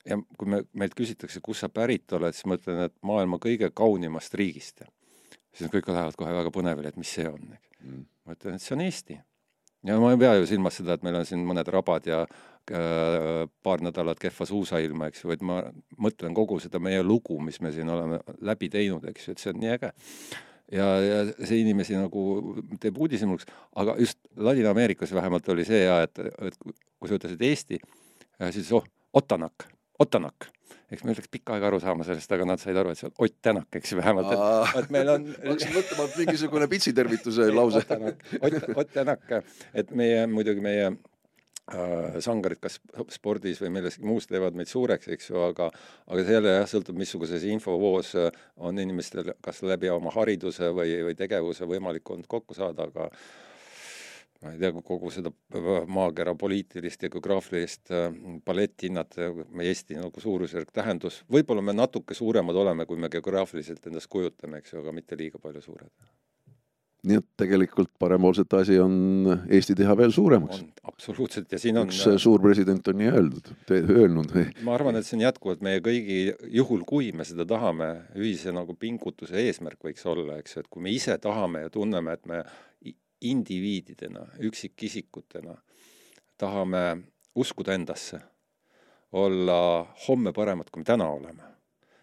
ja 0.08 0.18
kui 0.38 0.50
me, 0.50 0.62
meilt 0.78 0.94
küsitakse, 0.98 1.40
kust 1.44 1.64
sa 1.64 1.70
pärit 1.72 2.12
oled, 2.16 2.36
siis 2.36 2.46
ma 2.48 2.58
ütlen, 2.58 2.84
et 2.86 2.94
maailma 3.06 3.40
kõige 3.42 3.70
kaunimast 3.74 4.34
riigist. 4.38 4.84
siis 5.52 5.70
kõik 5.72 5.88
lähevad 5.90 6.16
kohe 6.16 6.32
väga 6.34 6.52
põnevile, 6.54 6.92
et 6.92 7.00
mis 7.00 7.10
see 7.18 7.26
on 7.28 7.40
mm.. 7.50 8.04
ma 8.24 8.36
ütlen, 8.36 8.56
et 8.56 8.64
see 8.64 8.76
on 8.76 8.84
Eesti. 8.84 9.18
Ja 9.86 9.98
ma 10.00 10.12
ei 10.12 10.18
pea 10.18 10.34
ju 10.38 10.46
silmas 10.46 10.80
seda, 10.80 10.96
et 10.96 11.06
meil 11.06 11.20
on 11.20 11.26
siin 11.28 11.44
mõned 11.46 11.68
rabad 11.70 12.06
ja 12.06 12.24
Äh, 12.68 13.48
paar 13.62 13.80
nädalat 13.80 14.18
kehva 14.20 14.44
suusailma, 14.44 15.06
eks 15.08 15.22
ju, 15.22 15.30
vaid 15.30 15.44
ma 15.46 15.62
mõtlen 16.04 16.34
kogu 16.36 16.58
seda 16.60 16.80
meie 16.82 17.00
lugu, 17.00 17.38
mis 17.40 17.56
me 17.64 17.70
siin 17.72 17.88
oleme 17.88 18.18
läbi 18.44 18.68
teinud, 18.72 19.06
eks 19.08 19.28
ju, 19.28 19.32
et 19.32 19.40
see 19.40 19.52
on 19.54 19.60
nii 19.62 19.70
äge. 19.72 19.90
ja, 20.76 20.88
ja 21.00 21.22
see 21.38 21.62
inimesi 21.62 21.96
nagu 21.96 22.24
teeb 22.82 23.00
uudishimulikuks, 23.00 23.48
aga 23.80 23.94
just 24.02 24.20
Ladina-Ameerikas 24.36 25.14
vähemalt 25.16 25.48
oli 25.48 25.64
see 25.64 25.80
ja 25.86 26.02
et, 26.04 26.20
et 26.20 26.60
kui 26.60 27.08
sa 27.08 27.16
ütlesid 27.16 27.46
Eesti, 27.48 27.80
siis 28.52 28.68
oh, 28.76 28.84
Otanak, 29.16 29.64
Otanak 29.98 30.50
eks 30.92 31.04
meil 31.04 31.18
läks 31.18 31.30
pikka 31.32 31.56
aega 31.56 31.70
aru 31.70 31.82
saama 31.82 32.06
sellest, 32.06 32.32
aga 32.36 32.48
nad 32.48 32.62
said 32.62 32.78
aru, 32.78 32.94
et 32.94 33.00
see 33.00 33.10
on 33.10 33.14
Ott 33.26 33.36
Tänak, 33.42 33.68
eks 33.80 33.92
ju, 33.92 34.00
vähemalt, 34.00 34.32
et, 34.32 34.80
et 34.82 34.90
meil 34.94 35.12
on 35.14 35.28
hakkasin 35.50 35.76
mõtlema, 35.76 36.08
et 36.08 36.18
mingisugune 36.24 36.70
pitsitervituse 36.72 37.50
lause. 37.52 37.84
Ott, 38.40 38.58
Ott 38.74 38.96
Tänak, 38.96 39.30
et 39.74 39.94
meie, 39.96 40.26
muidugi 40.30 40.64
meie 40.64 40.90
Äh, 41.68 42.14
sangarid 42.24 42.62
kas 42.64 42.78
spordis 43.12 43.58
või 43.60 43.68
milleski 43.74 44.06
muus 44.08 44.24
teevad 44.24 44.54
meid 44.56 44.70
suureks, 44.70 45.10
eks 45.12 45.26
ju, 45.28 45.36
aga 45.50 45.66
aga 46.08 46.22
see 46.24 46.36
jälle 46.38 46.54
jah, 46.54 46.68
sõltub, 46.70 46.96
missuguses 46.96 47.44
infovoos 47.44 48.14
äh, 48.16 48.30
on 48.56 48.80
inimestel 48.80 49.34
kas 49.44 49.60
läbi 49.68 49.90
oma 49.92 50.08
hariduse 50.14 50.70
või, 50.72 50.94
või 51.04 51.18
tegevuse 51.18 51.68
võimalik 51.68 52.08
olnud 52.08 52.30
kokku 52.30 52.56
saada, 52.56 52.88
aga 52.88 53.10
ma 54.42 54.52
ei 54.54 54.60
tea, 54.60 54.70
kogu 54.86 55.10
seda 55.10 55.32
maakera 55.90 56.34
poliitilist 56.38 57.02
ja 57.02 57.10
geograafilist 57.10 57.90
äh, 57.94 58.06
paletti 58.46 58.86
hinnata, 58.86 59.32
meie 59.50 59.72
Eesti 59.72 59.98
nagu 59.98 60.22
suurusjärk, 60.22 60.70
tähendus, 60.74 61.22
võib-olla 61.32 61.64
me 61.64 61.74
natuke 61.74 62.14
suuremad 62.14 62.56
oleme, 62.56 62.86
kui 62.86 63.00
me 63.00 63.10
geograafiliselt 63.12 63.90
endast 63.90 64.10
kujutame, 64.12 64.62
eks 64.62 64.74
ju, 64.74 64.82
aga 64.84 64.94
mitte 64.94 65.18
liiga 65.18 65.42
palju 65.42 65.64
suured 65.64 65.92
nii 67.06 67.18
et 67.20 67.26
tegelikult 67.38 67.90
parempoolsete 68.00 68.58
asi 68.58 68.78
on 68.82 68.94
Eesti 69.46 69.76
teha 69.78 69.94
veel 69.98 70.10
suuremaks. 70.14 70.64
absoluutselt 70.82 71.52
ja 71.52 71.60
siin 71.62 71.78
on 71.78 71.86
üks 71.86 72.00
suur 72.18 72.42
president 72.42 72.88
on 72.90 72.98
nii 72.98 73.10
öeldud, 73.12 73.52
öelnud. 73.70 74.34
ma 74.66 74.74
arvan, 74.74 74.98
et 74.98 75.06
see 75.06 75.18
on 75.18 75.22
jätkuvalt 75.28 75.62
meie 75.64 75.82
kõigi, 75.84 76.18
juhul 76.58 76.82
kui 76.88 77.12
me 77.14 77.26
seda 77.28 77.46
tahame, 77.48 77.90
ühise 78.18 78.54
nagu 78.54 78.74
pingutuse 78.74 79.38
eesmärk 79.44 79.86
võiks 79.86 80.06
olla, 80.10 80.40
eks 80.42 80.56
ju, 80.56 80.64
et 80.64 80.72
kui 80.72 80.82
me 80.82 80.94
ise 80.94 81.14
tahame 81.22 81.66
ja 81.66 81.72
tunneme, 81.74 82.18
et 82.18 82.26
me 82.26 82.42
indiviididena, 83.20 84.26
üksikisikutena 84.46 85.56
tahame 86.38 86.82
uskuda 87.34 87.74
endasse, 87.74 88.20
olla 89.12 89.86
homme 90.08 90.32
paremad, 90.32 90.70
kui 90.70 90.82
me 90.82 90.86
täna 90.86 91.08
oleme, 91.10 91.42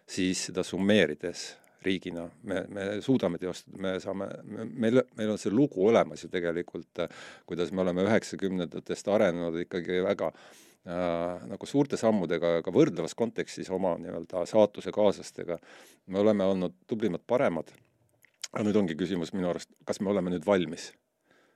siis 0.09 0.47
seda 0.49 0.63
summeerides 0.63 1.45
riigina 1.85 2.25
me, 2.43 2.63
me 2.73 2.85
suudame 3.01 3.37
teostada, 3.37 3.77
me 3.81 3.95
saame, 4.01 4.27
meil, 4.73 5.03
meil 5.17 5.33
on 5.35 5.41
see 5.41 5.53
lugu 5.53 5.85
olemas 5.87 6.23
ju 6.25 6.31
tegelikult, 6.33 7.05
kuidas 7.45 7.71
me 7.71 7.83
oleme 7.85 8.05
üheksakümnendatest 8.07 9.11
arenenud 9.13 9.59
ikkagi 9.61 10.01
väga 10.05 10.31
äh, 10.33 11.45
nagu 11.51 11.69
suurte 11.69 11.99
sammudega 12.01 12.57
ka 12.65 12.73
võrdlevas 12.73 13.13
kontekstis 13.17 13.69
oma 13.69 13.95
nii-öelda 14.01 14.47
saatusekaaslastega. 14.49 15.59
me 16.07 16.19
oleme 16.19 16.49
olnud 16.49 16.73
tublimad, 16.87 17.21
paremad. 17.27 17.69
aga 18.51 18.65
nüüd 18.65 18.81
ongi 18.81 18.97
küsimus 18.97 19.33
minu 19.33 19.51
arust, 19.53 19.69
kas 19.85 20.01
me 20.01 20.09
oleme 20.09 20.33
nüüd 20.33 20.45
valmis 20.47 20.91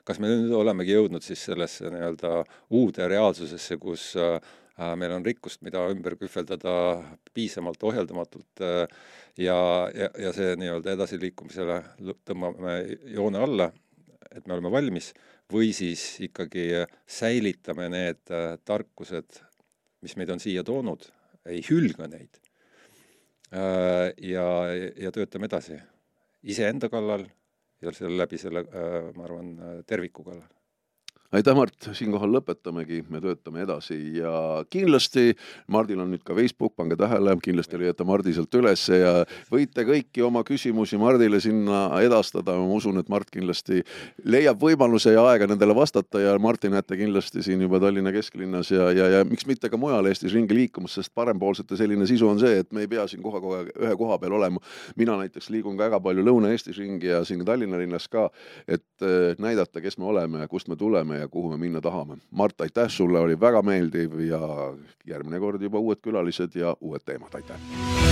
kas 0.08 0.20
me 0.22 0.30
nüüd 0.32 0.54
olemegi 0.56 0.96
jõudnud 0.96 1.24
siis 1.26 1.42
sellesse 1.50 1.90
nii-öelda 1.94 2.44
uude 2.76 3.08
reaalsusesse, 3.12 3.78
kus 3.82 4.12
äh, 4.20 4.40
meil 5.00 5.14
on 5.18 5.26
rikkust, 5.26 5.62
mida 5.66 5.84
ümber 5.92 6.16
kühveldada 6.20 6.74
piisavalt 7.36 7.84
ohjeldamatult 7.90 8.64
äh, 8.66 8.84
ja, 9.38 9.60
ja, 9.96 10.10
ja 10.26 10.34
see 10.36 10.56
nii-öelda 10.60 10.96
edasiliikumisele 10.98 11.82
tõmbame 12.28 12.80
joone 13.16 13.44
alla, 13.46 13.70
et 14.32 14.46
me 14.48 14.56
oleme 14.56 14.72
valmis, 14.74 15.12
või 15.50 15.72
siis 15.74 16.04
ikkagi 16.26 16.86
säilitame 17.10 17.90
need 17.92 18.34
äh, 18.34 18.54
tarkused, 18.66 19.42
mis 20.06 20.16
meid 20.16 20.32
on 20.32 20.42
siia 20.42 20.64
toonud, 20.64 21.10
ei 21.50 21.64
hülga 21.66 22.08
neid 22.08 22.38
ja, 23.50 24.44
ja 24.70 25.10
töötame 25.10 25.48
edasi 25.50 25.80
iseenda 26.46 26.86
kallal 26.92 27.24
ja 27.82 27.92
selle 27.96 28.18
läbi 28.18 28.38
selle, 28.38 28.66
äh, 28.70 29.12
ma 29.16 29.28
arvan, 29.28 29.54
äh, 29.60 29.76
terviku 29.88 30.24
kallal 30.24 30.59
aitäh, 31.30 31.54
Mart, 31.56 31.90
siinkohal 31.94 32.32
lõpetamegi, 32.34 33.04
me 33.14 33.20
töötame 33.22 33.62
edasi 33.62 33.96
ja 34.18 34.32
kindlasti 34.74 35.36
Mardil 35.70 36.02
on 36.02 36.10
nüüd 36.14 36.24
ka 36.26 36.34
Facebook, 36.34 36.74
pange 36.80 36.98
tähele, 36.98 37.36
kindlasti 37.46 37.78
leiate 37.78 38.06
Mardi 38.08 38.34
sealt 38.34 38.56
ülesse 38.58 38.98
ja 38.98 39.12
võite 39.52 39.86
kõiki 39.86 40.24
oma 40.26 40.42
küsimusi 40.48 40.98
Mardile 40.98 41.38
sinna 41.44 41.84
edastada, 42.02 42.56
ma 42.58 42.80
usun, 42.80 42.98
et 43.02 43.12
Mart 43.14 43.30
kindlasti 43.30 43.84
leiab 44.26 44.58
võimaluse 44.64 45.14
ja 45.14 45.26
aega 45.30 45.46
nendele 45.52 45.76
vastata 45.78 46.22
ja 46.24 46.34
Marti 46.42 46.72
näete 46.74 46.98
kindlasti 46.98 47.46
siin 47.46 47.62
juba 47.62 47.82
Tallinna 47.84 48.14
kesklinnas 48.16 48.74
ja, 48.74 48.90
ja, 48.96 49.12
ja 49.20 49.22
miks 49.28 49.46
mitte 49.50 49.70
ka 49.70 49.78
mujal 49.78 50.10
Eestis 50.10 50.34
ringi 50.34 50.58
liikumas, 50.58 50.98
sest 50.98 51.14
parempoolsete 51.14 51.78
selline 51.78 52.10
sisu 52.10 52.32
on 52.32 52.42
see, 52.42 52.64
et 52.64 52.74
me 52.74 52.88
ei 52.88 52.90
pea 52.90 53.06
siin 53.12 53.22
kohe 53.22 53.44
aeg 53.60 53.72
ühe 53.78 53.94
koha 54.02 54.18
peal 54.18 54.34
olema. 54.40 54.58
mina 54.98 55.20
näiteks 55.22 55.54
liigun 55.54 55.78
ka 55.78 55.86
väga 55.86 56.02
palju 56.02 56.26
Lõuna-Eestis 56.26 56.82
ringi 56.82 57.14
ja 57.14 57.22
siin 57.26 57.46
Tallinna 57.46 57.78
linnas 57.78 58.10
ka, 58.10 58.32
et 58.66 59.06
eh, 59.06 59.38
näidata, 59.38 59.82
kes 59.82 60.02
me 60.02 60.10
oleme 60.10 60.42
ja 60.42 60.50
kust 60.50 60.68
me 60.68 60.76
tuleme 60.76 61.19
ja 61.20 61.28
kuhu 61.28 61.52
me 61.52 61.58
minna 61.58 61.82
tahame. 61.82 62.18
Mart, 62.32 62.62
aitäh 62.62 62.90
sulle, 62.90 63.20
oli 63.20 63.40
väga 63.40 63.62
meeldiv 63.62 64.20
ja 64.28 64.40
järgmine 65.08 65.40
kord 65.40 65.62
juba 65.62 65.80
uued 65.80 66.02
külalised 66.04 66.56
ja 66.56 66.76
uued 66.82 67.06
teemad, 67.06 67.36
aitäh! 67.36 68.09